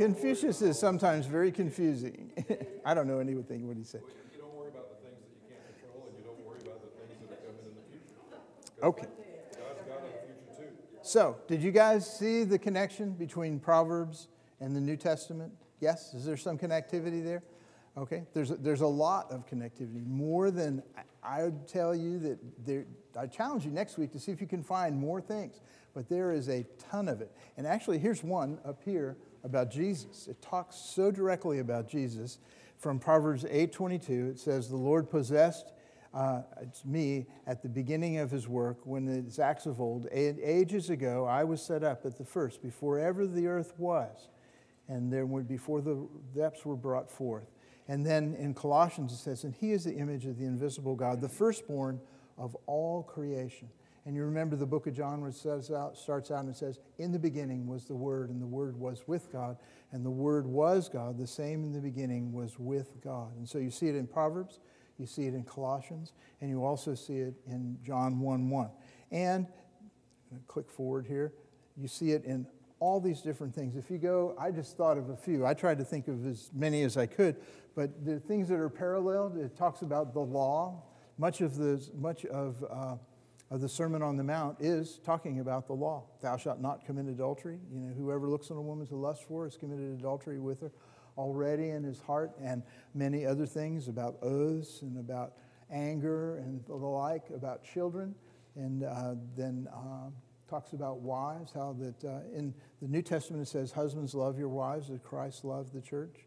Confucius 0.00 0.62
is 0.62 0.78
sometimes 0.78 1.26
very 1.26 1.52
confusing. 1.52 2.32
I 2.86 2.94
don't 2.94 3.06
know 3.06 3.18
anything 3.18 3.68
what 3.68 3.76
he 3.76 3.84
said. 3.84 4.00
Well, 4.00 4.10
you 4.32 4.40
don't 4.40 4.54
worry 4.54 4.68
about 4.68 4.88
the 4.88 5.06
things 5.06 5.20
that 5.20 5.28
you 5.28 5.54
can't 5.54 5.78
control, 5.78 6.08
and 6.08 6.16
you 6.16 6.24
don't 6.24 6.40
worry 6.46 6.58
about 6.62 6.80
the 6.80 6.88
things 6.98 7.20
that 7.28 7.34
are 7.34 7.42
coming 7.44 7.66
in 7.68 7.74
the 7.74 7.84
future. 7.92 8.82
Okay. 8.82 9.02
God's 9.02 9.86
got 9.86 9.98
a 9.98 10.56
future 10.56 10.70
too. 10.70 10.76
So, 11.02 11.36
did 11.48 11.62
you 11.62 11.70
guys 11.70 12.10
see 12.10 12.44
the 12.44 12.58
connection 12.58 13.10
between 13.10 13.60
Proverbs 13.60 14.28
and 14.58 14.74
the 14.74 14.80
New 14.80 14.96
Testament? 14.96 15.52
Yes? 15.80 16.14
Is 16.14 16.24
there 16.24 16.38
some 16.38 16.56
connectivity 16.56 17.22
there? 17.22 17.42
Okay. 17.98 18.24
There's 18.32 18.52
a, 18.52 18.56
there's 18.56 18.80
a 18.80 18.86
lot 18.86 19.30
of 19.30 19.46
connectivity, 19.46 20.06
more 20.06 20.50
than 20.50 20.82
I 20.96 21.02
I 21.22 21.42
would 21.42 21.68
tell 21.68 21.94
you 21.94 22.18
that 22.20 22.38
there. 22.64 22.86
I 23.18 23.26
challenge 23.26 23.66
you 23.66 23.70
next 23.70 23.98
week 23.98 24.12
to 24.12 24.18
see 24.18 24.32
if 24.32 24.40
you 24.40 24.46
can 24.46 24.62
find 24.62 24.96
more 24.96 25.20
things, 25.20 25.60
but 25.92 26.08
there 26.08 26.32
is 26.32 26.48
a 26.48 26.64
ton 26.78 27.08
of 27.08 27.20
it. 27.20 27.30
And 27.58 27.66
actually, 27.66 27.98
here's 27.98 28.24
one 28.24 28.58
up 28.64 28.80
here 28.82 29.18
about 29.44 29.70
Jesus. 29.70 30.28
It 30.28 30.40
talks 30.42 30.76
so 30.76 31.10
directly 31.10 31.58
about 31.58 31.88
Jesus 31.88 32.38
from 32.78 32.98
Proverbs 32.98 33.44
8:22. 33.44 34.30
It 34.30 34.38
says, 34.38 34.68
"The 34.68 34.76
Lord 34.76 35.10
possessed." 35.10 35.72
uh, 36.12 36.42
me 36.84 37.26
at 37.46 37.62
the 37.62 37.68
beginning 37.68 38.18
of 38.18 38.30
his 38.32 38.48
work 38.48 38.78
when 38.84 39.06
it's 39.06 39.38
acts 39.38 39.66
of 39.66 39.80
old. 39.80 40.08
Ages 40.10 40.90
ago, 40.90 41.24
I 41.24 41.44
was 41.44 41.62
set 41.62 41.84
up 41.84 42.04
at 42.04 42.18
the 42.18 42.24
first, 42.24 42.62
before 42.62 42.98
ever 42.98 43.26
the 43.26 43.46
earth 43.46 43.78
was. 43.78 44.28
and 44.88 45.12
then 45.12 45.30
when- 45.30 45.44
before 45.44 45.80
the 45.80 46.08
depths 46.34 46.66
were 46.66 46.74
brought 46.74 47.08
forth. 47.08 47.48
And 47.86 48.04
then 48.04 48.34
in 48.34 48.54
Colossians 48.54 49.12
it 49.12 49.18
says, 49.18 49.44
And 49.44 49.54
he 49.54 49.70
is 49.70 49.84
the 49.84 49.94
image 49.94 50.26
of 50.26 50.36
the 50.36 50.46
invisible 50.46 50.96
God, 50.96 51.20
the 51.20 51.28
firstborn 51.28 52.00
of 52.36 52.56
all 52.66 53.04
creation. 53.04 53.68
And 54.06 54.16
you 54.16 54.24
remember 54.24 54.56
the 54.56 54.66
book 54.66 54.86
of 54.86 54.94
John, 54.94 55.30
says 55.32 55.70
out, 55.70 55.96
starts 55.96 56.30
out 56.30 56.44
and 56.44 56.56
says, 56.56 56.80
In 56.98 57.12
the 57.12 57.18
beginning 57.18 57.66
was 57.66 57.84
the 57.84 57.94
Word, 57.94 58.30
and 58.30 58.40
the 58.40 58.46
Word 58.46 58.78
was 58.78 59.06
with 59.06 59.30
God, 59.30 59.58
and 59.92 60.04
the 60.04 60.10
Word 60.10 60.46
was 60.46 60.88
God. 60.88 61.18
The 61.18 61.26
same 61.26 61.64
in 61.64 61.72
the 61.72 61.80
beginning 61.80 62.32
was 62.32 62.58
with 62.58 63.02
God. 63.04 63.36
And 63.36 63.46
so 63.48 63.58
you 63.58 63.70
see 63.70 63.88
it 63.88 63.94
in 63.94 64.06
Proverbs, 64.06 64.60
you 64.98 65.06
see 65.06 65.26
it 65.26 65.34
in 65.34 65.44
Colossians, 65.44 66.12
and 66.40 66.48
you 66.48 66.64
also 66.64 66.94
see 66.94 67.18
it 67.18 67.34
in 67.46 67.78
John 67.84 68.20
1 68.20 68.48
1. 68.48 68.70
And 69.12 69.46
click 70.46 70.70
forward 70.70 71.06
here. 71.06 71.32
You 71.76 71.88
see 71.88 72.12
it 72.12 72.24
in 72.24 72.46
all 72.78 73.00
these 73.00 73.20
different 73.20 73.54
things. 73.54 73.76
If 73.76 73.90
you 73.90 73.98
go, 73.98 74.34
I 74.38 74.50
just 74.50 74.76
thought 74.76 74.96
of 74.96 75.10
a 75.10 75.16
few. 75.16 75.44
I 75.44 75.52
tried 75.54 75.78
to 75.78 75.84
think 75.84 76.08
of 76.08 76.26
as 76.26 76.50
many 76.54 76.82
as 76.82 76.96
I 76.96 77.06
could, 77.06 77.36
but 77.74 78.04
the 78.04 78.18
things 78.18 78.48
that 78.48 78.58
are 78.58 78.70
paralleled, 78.70 79.36
it 79.36 79.56
talks 79.56 79.82
about 79.82 80.14
the 80.14 80.20
law. 80.20 80.82
Much 81.18 81.42
of 81.42 81.56
the, 81.56 81.86
much 81.98 82.24
of, 82.24 82.64
uh, 82.70 82.96
of 83.50 83.60
the 83.60 83.68
Sermon 83.68 84.00
on 84.00 84.16
the 84.16 84.22
Mount 84.22 84.56
is 84.60 85.00
talking 85.04 85.40
about 85.40 85.66
the 85.66 85.72
law. 85.72 86.04
Thou 86.22 86.36
shalt 86.36 86.60
not 86.60 86.84
commit 86.84 87.06
adultery. 87.06 87.58
You 87.72 87.80
know, 87.80 87.94
whoever 87.94 88.28
looks 88.28 88.50
on 88.50 88.56
a 88.56 88.62
woman 88.62 88.86
to 88.86 88.96
lust 88.96 89.24
for 89.26 89.44
has 89.44 89.56
committed 89.56 89.98
adultery 89.98 90.38
with 90.38 90.60
her 90.60 90.70
already 91.18 91.70
in 91.70 91.82
his 91.82 92.00
heart, 92.00 92.32
and 92.40 92.62
many 92.94 93.26
other 93.26 93.46
things 93.46 93.88
about 93.88 94.16
oaths 94.22 94.82
and 94.82 94.98
about 94.98 95.32
anger 95.70 96.36
and 96.36 96.64
the 96.66 96.74
like, 96.74 97.24
about 97.34 97.64
children. 97.64 98.14
And 98.54 98.84
uh, 98.84 99.14
then 99.36 99.68
uh, 99.72 100.10
talks 100.48 100.72
about 100.72 101.00
wives, 101.00 101.52
how 101.52 101.76
that 101.78 102.04
uh, 102.04 102.20
in 102.32 102.54
the 102.80 102.88
New 102.88 103.02
Testament 103.02 103.42
it 103.42 103.50
says, 103.50 103.72
Husbands, 103.72 104.14
love 104.14 104.38
your 104.38 104.48
wives 104.48 104.90
as 104.90 105.00
Christ 105.00 105.44
loved 105.44 105.72
the 105.72 105.80
church. 105.80 106.26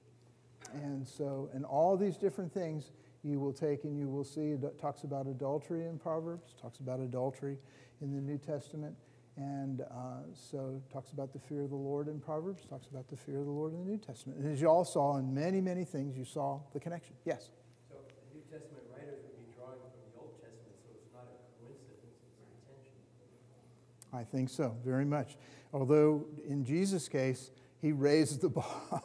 And 0.74 1.08
so, 1.08 1.50
and 1.54 1.66
all 1.66 1.98
these 1.98 2.18
different 2.18 2.54
things 2.54 2.92
you 3.24 3.40
will 3.40 3.54
take 3.54 3.86
and 3.86 3.98
you 3.98 4.08
will 4.10 4.24
see. 4.24 4.52
It 4.52 4.80
talks 4.80 5.04
about 5.04 5.28
adultery 5.28 5.86
in 5.86 5.98
Proverbs, 5.98 6.56
talks 6.62 6.80
about 6.80 7.00
adultery 7.00 7.58
in 8.02 8.12
the 8.12 8.22
New 8.22 8.38
Testament. 8.38 8.96
And 9.36 9.82
uh, 9.82 10.22
so 10.34 10.80
talks 10.92 11.12
about 11.12 11.34
the 11.34 11.40
fear 11.40 11.64
of 11.64 11.72
the 11.72 11.76
Lord 11.76 12.08
in 12.08 12.20
Proverbs, 12.20 12.66
talks 12.70 12.88
about 12.88 13.08
the 13.08 13.18
fear 13.18 13.40
of 13.40 13.46
the 13.46 13.52
Lord 13.52 13.74
in 13.74 13.84
the 13.84 13.92
New 13.92 13.98
Testament. 13.98 14.40
And 14.40 14.52
as 14.52 14.62
you 14.62 14.70
all 14.70 14.86
saw 14.86 15.18
in 15.18 15.34
many, 15.34 15.60
many 15.60 15.86
things, 15.86 16.16
you 16.16 16.26
saw 16.26 16.60
the 16.72 16.80
connection. 16.80 17.16
Yes? 17.26 17.50
So 17.90 17.96
the 18.30 18.38
New 18.38 18.44
Testament 18.44 18.84
writers 18.92 19.24
would 19.24 19.48
be 19.48 19.52
drawing 19.58 19.80
from 19.80 19.90
the 20.06 20.20
Old 20.20 20.36
Testament, 20.38 20.78
so 20.86 20.92
it's 20.94 21.12
not 21.12 21.26
a 21.26 21.66
coincidence, 21.66 22.14
it's 22.30 22.46
intentional. 22.62 24.14
I 24.14 24.24
think 24.24 24.50
so, 24.50 24.78
very 24.86 25.06
much. 25.06 25.36
Although 25.74 26.28
in 26.48 26.64
Jesus' 26.64 27.10
case, 27.10 27.50
he 27.82 27.92
raised 27.92 28.42
the 28.42 28.50
bar. 28.50 29.02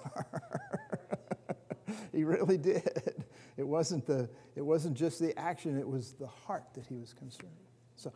he 2.13 2.25
really 2.25 2.59
did. 2.59 3.25
It 3.59 3.67
wasn't, 3.67 4.07
the, 4.07 4.31
it 4.55 4.63
wasn't 4.63 4.97
just 4.97 5.19
the 5.19 5.37
action, 5.39 5.77
it 5.77 5.87
was 5.87 6.13
the 6.13 6.29
heart 6.29 6.65
that 6.75 6.87
he 6.87 6.97
was 6.97 7.13
concerned. 7.13 7.53
So 7.97 8.13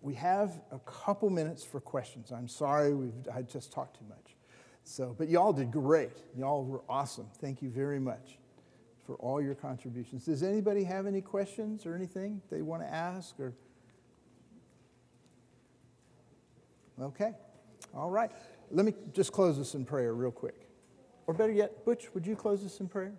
we 0.00 0.14
have 0.14 0.60
a 0.70 0.78
couple 0.78 1.28
minutes 1.28 1.64
for 1.64 1.80
questions. 1.80 2.30
I'm 2.30 2.48
sorry 2.48 2.94
I 3.34 3.42
just 3.42 3.72
talked 3.72 3.98
too 3.98 4.06
much. 4.08 4.36
So, 4.84 5.14
but 5.18 5.28
y'all 5.28 5.52
did 5.52 5.72
great. 5.72 6.16
Y'all 6.36 6.64
were 6.64 6.82
awesome. 6.88 7.26
Thank 7.40 7.60
you 7.60 7.68
very 7.68 7.98
much 7.98 8.38
for 9.04 9.16
all 9.16 9.42
your 9.42 9.56
contributions. 9.56 10.24
Does 10.26 10.44
anybody 10.44 10.84
have 10.84 11.06
any 11.06 11.20
questions 11.20 11.84
or 11.84 11.94
anything 11.94 12.40
they 12.48 12.62
want 12.62 12.82
to 12.82 12.88
ask 12.88 13.38
or? 13.40 13.52
Okay. 17.00 17.32
All 17.94 18.10
right. 18.10 18.30
Let 18.70 18.86
me 18.86 18.94
just 19.12 19.32
close 19.32 19.58
this 19.58 19.74
in 19.74 19.84
prayer 19.84 20.14
real 20.14 20.30
quick. 20.30 20.68
Or 21.26 21.34
better 21.34 21.52
yet, 21.52 21.84
Butch, 21.84 22.14
would 22.14 22.26
you 22.26 22.36
close 22.36 22.62
this 22.62 22.80
in 22.80 22.88
prayer? 22.88 23.12